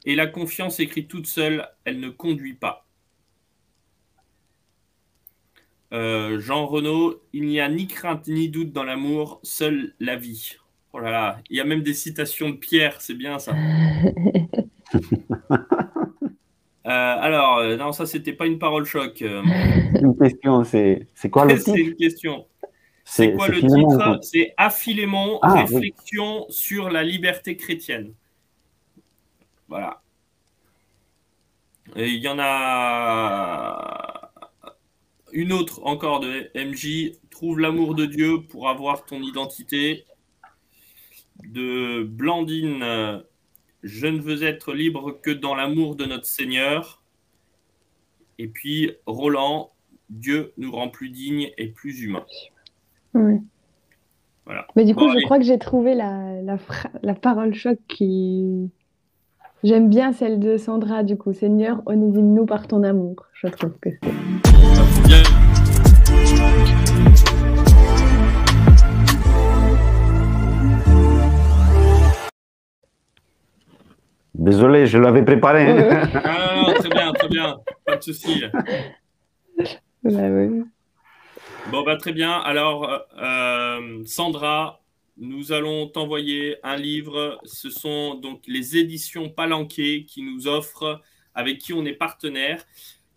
Et 0.05 0.15
la 0.15 0.27
confiance 0.27 0.79
écrite 0.79 1.09
toute 1.09 1.27
seule, 1.27 1.67
elle 1.83 1.99
ne 1.99 2.09
conduit 2.09 2.53
pas. 2.53 2.85
Euh, 5.91 6.39
Jean 6.39 6.67
Renaud, 6.67 7.21
il 7.33 7.45
n'y 7.47 7.59
a 7.59 7.67
ni 7.67 7.87
crainte 7.87 8.27
ni 8.27 8.47
doute 8.47 8.71
dans 8.71 8.83
l'amour, 8.83 9.39
seule 9.43 9.95
la 9.99 10.15
vie. 10.15 10.57
Oh 10.93 10.99
là 10.99 11.11
là, 11.11 11.41
il 11.49 11.57
y 11.57 11.59
a 11.59 11.65
même 11.65 11.81
des 11.81 11.93
citations 11.93 12.49
de 12.49 12.55
Pierre, 12.55 13.01
c'est 13.01 13.15
bien 13.15 13.39
ça. 13.39 13.55
Euh, 16.89 17.15
alors, 17.19 17.77
non, 17.77 17.91
ça, 17.91 18.05
c'était 18.05 18.33
pas 18.33 18.47
une 18.47 18.57
parole 18.57 18.85
choc. 18.85 19.21
Une 19.21 20.17
question, 20.17 20.63
c'est 20.63 21.07
quoi 21.31 21.45
le 21.45 21.57
C'est 21.57 21.79
une 21.79 21.95
question. 21.95 22.47
C'est 23.03 23.33
quoi 23.33 23.47
le 23.47 23.59
titre 23.61 24.19
C'est 24.21 24.53
Affilémon, 24.57 25.39
ah, 25.41 25.63
réflexion 25.63 26.45
sur 26.49 26.89
la 26.89 27.03
liberté 27.03 27.57
chrétienne. 27.57 28.13
Voilà. 29.67 30.01
Et 31.95 32.07
il 32.09 32.21
y 32.21 32.27
en 32.27 32.37
a 32.39 34.31
une 35.31 35.53
autre 35.53 35.81
encore 35.83 36.19
de 36.19 36.51
MJ. 36.55 37.13
Trouve 37.31 37.59
l'amour 37.59 37.95
de 37.95 38.05
Dieu 38.05 38.43
pour 38.47 38.69
avoir 38.69 39.05
ton 39.05 39.21
identité. 39.21 40.05
De 41.43 42.03
Blandine. 42.03 43.23
Je 43.83 44.07
ne 44.07 44.19
veux 44.19 44.43
être 44.43 44.73
libre 44.73 45.19
que 45.21 45.31
dans 45.31 45.55
l'amour 45.55 45.95
de 45.95 46.05
notre 46.05 46.25
Seigneur. 46.25 47.01
Et 48.37 48.47
puis 48.47 48.91
Roland. 49.05 49.71
Dieu 50.09 50.53
nous 50.57 50.71
rend 50.71 50.89
plus 50.89 51.09
dignes 51.09 51.51
et 51.57 51.67
plus 51.67 52.01
humains. 52.01 52.25
Voilà. 53.13 54.65
Mais 54.75 54.85
du 54.85 54.95
coup, 54.95 55.09
je 55.09 55.23
crois 55.25 55.37
que 55.37 55.43
j'ai 55.45 55.59
trouvé 55.59 55.93
la, 55.93 56.41
la, 57.03 57.13
parole 57.13 57.53
choc 57.53 57.77
qui. 57.87 58.71
J'aime 59.63 59.89
bien 59.89 60.13
celle 60.13 60.39
de 60.39 60.57
Sandra, 60.57 61.03
du 61.03 61.17
coup. 61.17 61.33
Seigneur, 61.33 61.83
onésime-nous 61.85 62.45
par 62.45 62.67
ton 62.67 62.83
amour. 62.83 63.27
Je 63.33 63.47
trouve 63.47 63.77
que 63.79 63.89
c'est. 64.01 65.38
Désolé, 74.49 74.87
je 74.87 74.97
l'avais 74.97 75.21
préparé. 75.21 75.67
ah, 76.23 76.73
très 76.79 76.89
bien, 76.89 77.13
très 77.13 77.27
bien. 77.27 77.57
Pas 77.85 77.97
de 77.97 78.01
souci. 78.01 78.41
Bah, 80.03 80.11
oui. 80.27 80.63
Bon, 81.69 81.83
bah, 81.83 81.97
très 81.97 82.13
bien. 82.13 82.31
Alors, 82.31 82.89
euh, 82.89 82.97
euh, 83.21 84.03
Sandra, 84.07 84.81
nous 85.17 85.51
allons 85.51 85.87
t'envoyer 85.87 86.55
un 86.63 86.77
livre. 86.77 87.39
Ce 87.43 87.69
sont 87.69 88.15
donc 88.15 88.41
les 88.47 88.75
éditions 88.75 89.29
Palanquet 89.29 90.05
qui 90.07 90.23
nous 90.23 90.47
offrent, 90.47 90.99
avec 91.35 91.59
qui 91.59 91.73
on 91.73 91.85
est 91.85 91.93
partenaire, 91.93 92.65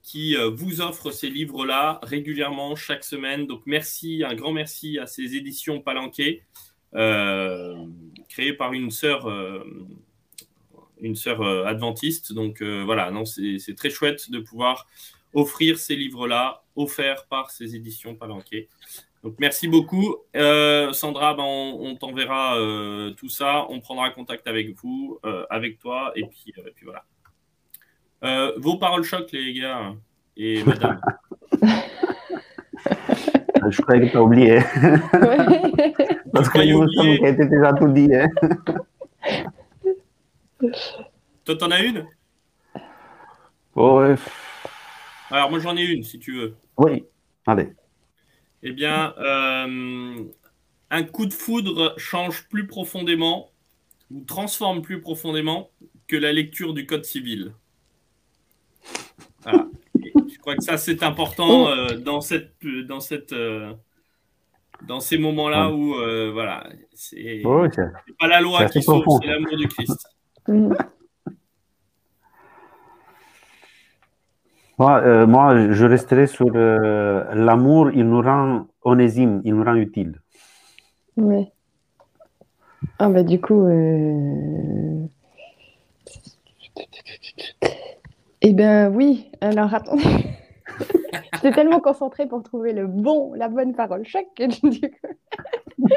qui 0.03 0.37
euh, 0.37 0.51
vous 0.51 0.83
offrent 0.83 1.13
ces 1.13 1.31
livres-là 1.31 1.99
régulièrement 2.03 2.77
chaque 2.77 3.05
semaine. 3.05 3.47
Donc, 3.47 3.63
merci, 3.65 4.23
un 4.23 4.35
grand 4.35 4.53
merci 4.53 4.99
à 4.99 5.07
ces 5.07 5.35
éditions 5.35 5.81
Palanquet, 5.81 6.43
créées 6.93 8.53
par 8.53 8.75
une 8.75 8.91
sœur. 8.91 9.27
Une 11.03 11.17
sœur 11.17 11.43
adventiste. 11.67 12.33
Donc 12.33 12.63
voilà, 12.63 13.11
non, 13.11 13.25
c'est 13.25 13.75
très 13.77 13.91
chouette 13.91 14.31
de 14.31 14.39
pouvoir 14.39 14.87
offrir 15.35 15.79
ces 15.79 15.97
livres-là, 15.97 16.63
offerts 16.77 17.27
par 17.27 17.51
ces 17.51 17.75
éditions 17.77 18.15
Palanquet. 18.15 18.69
Donc 19.23 19.37
merci 19.39 19.69
beaucoup. 19.69 20.17
Euh, 20.37 20.93
Sandra, 20.93 21.35
ben, 21.35 21.45
on, 21.45 21.95
t'enverra 21.97 22.59
euh, 22.59 23.11
tout 23.13 23.29
ça, 23.29 23.67
on 23.69 23.81
prendra 23.81 24.11
contact 24.11 24.49
avec 24.49 24.75
vous, 24.83 25.21
euh, 25.25 25.45
avec 25.49 25.79
toi, 25.79 26.13
et 26.17 26.25
puis, 26.25 26.53
puis 26.75 26.87
voilà. 26.87 27.05
vos 28.59 28.79
paroles 28.79 29.05
choc, 29.05 29.31
les 29.33 29.55
gars 29.55 29.95
et 30.37 30.65
madame. 30.65 31.01
Je 33.71 33.81
croyais 33.83 34.07
que 34.07 34.11
tu 34.11 34.17
as 34.17 34.23
oublié. 34.23 34.59
Parce 36.33 36.49
que 36.49 36.59
nous 36.69 36.85
déjà 37.49 37.73
tout 37.75 37.87
dit. 37.89 38.13
Hein. 38.13 38.27
Toi, 41.45 41.57
t'en 41.57 41.71
as 41.71 41.83
une? 41.83 42.07
Ouais. 43.75 44.15
Alors, 45.31 45.51
moi, 45.51 45.59
j'en 45.59 45.77
ai 45.77 45.85
une, 45.85 46.03
si 46.05 46.19
tu 46.19 46.35
veux. 46.37 46.55
Oui, 46.77 47.05
allez. 47.47 47.73
Eh 48.63 48.73
bien, 48.73 49.15
euh, 49.19 50.25
un 50.91 51.03
coup 51.03 51.27
de 51.27 51.33
foudre 51.33 51.95
change 51.97 52.49
plus 52.49 52.67
profondément 52.67 53.51
ou 54.11 54.21
transforme 54.25 54.83
plus 54.83 55.01
profondément 55.01 55.71
que 56.07 56.17
la 56.17 56.33
lecture 56.33 56.75
du 56.75 56.87
Code 56.87 57.05
civil. 57.05 57.55
Voilà. 59.43 59.67
je 59.95 60.39
crois 60.39 60.55
que 60.55 60.63
ça, 60.63 60.77
c'est 60.77 61.03
important 61.03 61.65
oh. 61.65 61.69
euh, 61.69 61.97
dans, 61.97 62.21
cette, 62.21 62.55
dans, 62.87 63.01
cette, 63.01 63.33
euh, 63.33 63.73
dans 64.87 65.01
ces 65.01 65.19
moments-là 65.19 65.71
où, 65.71 65.95
voilà, 66.33 66.69
c'est 66.95 67.43
pas 68.21 68.29
la 68.29 68.41
loi 68.41 68.67
qui 68.67 68.83
sauve, 68.83 69.05
c'est 69.21 69.27
l'amour 69.27 69.57
du 69.57 69.67
Christ. 69.67 70.07
Euh, 74.81 75.27
moi, 75.27 75.71
je 75.71 75.85
resterai 75.85 76.27
sur 76.27 76.51
euh, 76.55 77.25
l'amour, 77.35 77.91
il 77.93 78.05
nous 78.09 78.21
rend 78.21 78.67
onésime, 78.83 79.41
il 79.45 79.55
nous 79.55 79.65
rend 79.65 79.75
utile. 79.75 80.21
Oui. 81.17 81.49
Ah 82.99 83.09
bah 83.09 83.23
du 83.23 83.41
coup, 83.41 83.65
euh... 83.65 85.07
eh 88.41 88.53
bien 88.53 88.91
oui, 88.91 89.31
alors 89.41 89.73
attendez. 89.73 90.03
J'étais 91.35 91.53
tellement 91.53 91.81
concentrée 91.81 92.27
pour 92.27 92.43
trouver 92.43 92.73
le 92.73 92.87
bon, 92.87 93.35
la 93.35 93.49
bonne 93.49 93.75
parole 93.75 94.05
choc 94.05 94.27
que 94.37 94.47
du 94.47 94.81
coup, 94.81 94.97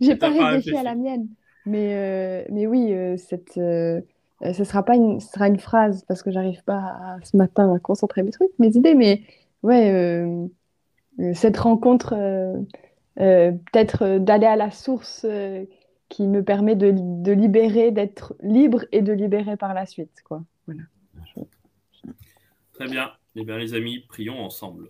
j'ai 0.00 0.16
pas 0.16 0.28
réfléchi 0.28 0.76
à 0.76 0.82
la 0.82 0.96
mienne. 0.96 1.28
Mais, 1.66 1.94
euh, 1.94 2.44
mais 2.50 2.66
oui, 2.66 2.94
cette 3.18 3.58
euh, 4.44 4.52
ce 4.52 4.64
sera 4.64 4.82
pas 4.82 4.96
une, 4.96 5.20
sera 5.20 5.48
une 5.48 5.58
phrase 5.58 6.04
parce 6.06 6.22
que 6.22 6.30
j'arrive 6.30 6.62
pas 6.64 7.18
ce 7.22 7.36
matin 7.36 7.72
à 7.72 7.78
concentrer 7.78 8.22
mes 8.22 8.30
trucs, 8.30 8.50
mes 8.58 8.76
idées, 8.76 8.94
mais 8.94 9.22
ouais, 9.62 9.90
euh, 9.90 10.46
euh, 11.20 11.34
cette 11.34 11.56
rencontre, 11.56 12.14
peut-être 13.16 14.18
d'aller 14.18 14.46
à 14.46 14.56
la 14.56 14.70
source 14.70 15.26
qui 16.08 16.26
me 16.26 16.42
permet 16.42 16.76
de, 16.76 16.92
de 16.94 17.32
libérer, 17.32 17.90
d'être 17.90 18.34
libre 18.40 18.84
et 18.92 19.02
de 19.02 19.12
libérer 19.12 19.56
par 19.56 19.72
la 19.72 19.86
suite, 19.86 20.22
quoi. 20.24 20.42
Voilà. 20.66 20.82
Très 22.74 22.88
bien. 22.88 23.12
Eh 23.36 23.44
bien, 23.44 23.56
les 23.56 23.74
amis, 23.74 24.00
prions 24.08 24.40
ensemble. 24.40 24.88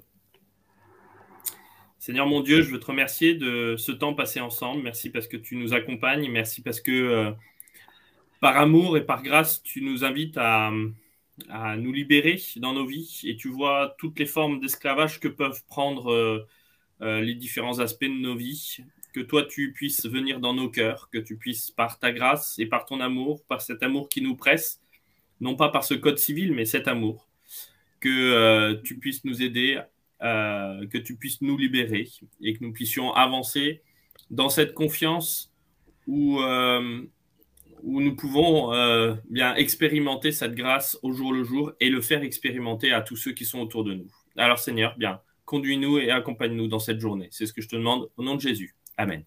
Seigneur 2.04 2.26
mon 2.26 2.42
Dieu, 2.42 2.60
je 2.60 2.70
veux 2.70 2.78
te 2.78 2.84
remercier 2.84 3.34
de 3.34 3.76
ce 3.78 3.90
temps 3.90 4.12
passé 4.12 4.38
ensemble. 4.38 4.82
Merci 4.82 5.08
parce 5.08 5.26
que 5.26 5.38
tu 5.38 5.56
nous 5.56 5.72
accompagnes. 5.72 6.30
Merci 6.30 6.60
parce 6.60 6.78
que 6.82 7.32
par 8.42 8.58
amour 8.58 8.98
et 8.98 9.06
par 9.06 9.22
grâce, 9.22 9.62
tu 9.62 9.80
nous 9.80 10.04
invites 10.04 10.36
à, 10.36 10.70
nous 11.78 11.92
libérer 11.94 12.38
dans 12.56 12.74
nos 12.74 12.84
vies 12.84 13.22
et 13.24 13.36
tu 13.36 13.48
vois 13.48 13.94
toutes 13.96 14.18
les 14.18 14.26
formes 14.26 14.60
d'esclavage 14.60 15.18
que 15.18 15.28
peuvent 15.28 15.64
prendre 15.66 16.12
euh, 16.12 16.46
euh, 17.00 17.22
les 17.22 17.34
différents 17.34 17.78
aspects 17.78 18.04
de 18.04 18.20
nos 18.20 18.36
vies. 18.36 18.80
Que 19.14 19.20
toi, 19.20 19.42
tu 19.42 19.72
puisses 19.72 20.04
venir 20.04 20.40
dans 20.40 20.52
nos 20.52 20.68
cœurs, 20.68 21.08
que 21.10 21.16
tu 21.16 21.38
puisses, 21.38 21.70
par 21.70 21.98
ta 21.98 22.12
grâce 22.12 22.58
et 22.58 22.66
par 22.66 22.84
ton 22.84 23.00
amour, 23.00 23.42
par 23.48 23.62
cet 23.62 23.82
amour 23.82 24.10
qui 24.10 24.20
nous 24.20 24.36
presse, 24.36 24.78
non 25.40 25.56
pas 25.56 25.70
par 25.70 25.84
ce 25.84 25.94
code 25.94 26.18
civil, 26.18 26.52
mais 26.52 26.66
cet 26.66 26.86
amour, 26.86 27.30
que 27.98 28.74
tu 28.84 28.98
puisses 28.98 29.24
nous 29.24 29.40
aider, 29.40 29.80
que 30.24 30.98
tu 30.98 31.16
puisses 31.16 31.42
nous 31.42 31.58
libérer 31.58 32.08
et 32.40 32.54
que 32.54 32.64
nous 32.64 32.72
puissions 32.72 33.12
avancer 33.12 33.82
dans 34.30 34.48
cette 34.48 34.72
confiance 34.72 35.52
où, 36.06 36.40
où 36.40 38.00
nous 38.00 38.16
pouvons 38.16 38.70
bien 39.28 39.54
expérimenter 39.54 40.32
cette 40.32 40.54
grâce 40.54 40.98
au 41.02 41.12
jour 41.12 41.32
le 41.32 41.44
jour 41.44 41.72
et 41.80 41.90
le 41.90 42.00
faire 42.00 42.22
expérimenter 42.22 42.92
à 42.92 43.02
tous 43.02 43.16
ceux 43.16 43.32
qui 43.32 43.44
sont 43.44 43.60
autour 43.60 43.84
de 43.84 43.94
nous. 43.94 44.10
Alors 44.36 44.58
Seigneur, 44.58 44.96
bien, 44.96 45.20
conduis-nous 45.44 45.98
et 45.98 46.10
accompagne-nous 46.10 46.68
dans 46.68 46.78
cette 46.78 47.00
journée. 47.00 47.28
C'est 47.30 47.46
ce 47.46 47.52
que 47.52 47.60
je 47.60 47.68
te 47.68 47.76
demande 47.76 48.08
au 48.16 48.22
nom 48.22 48.34
de 48.36 48.40
Jésus. 48.40 48.74
Amen. 48.96 49.24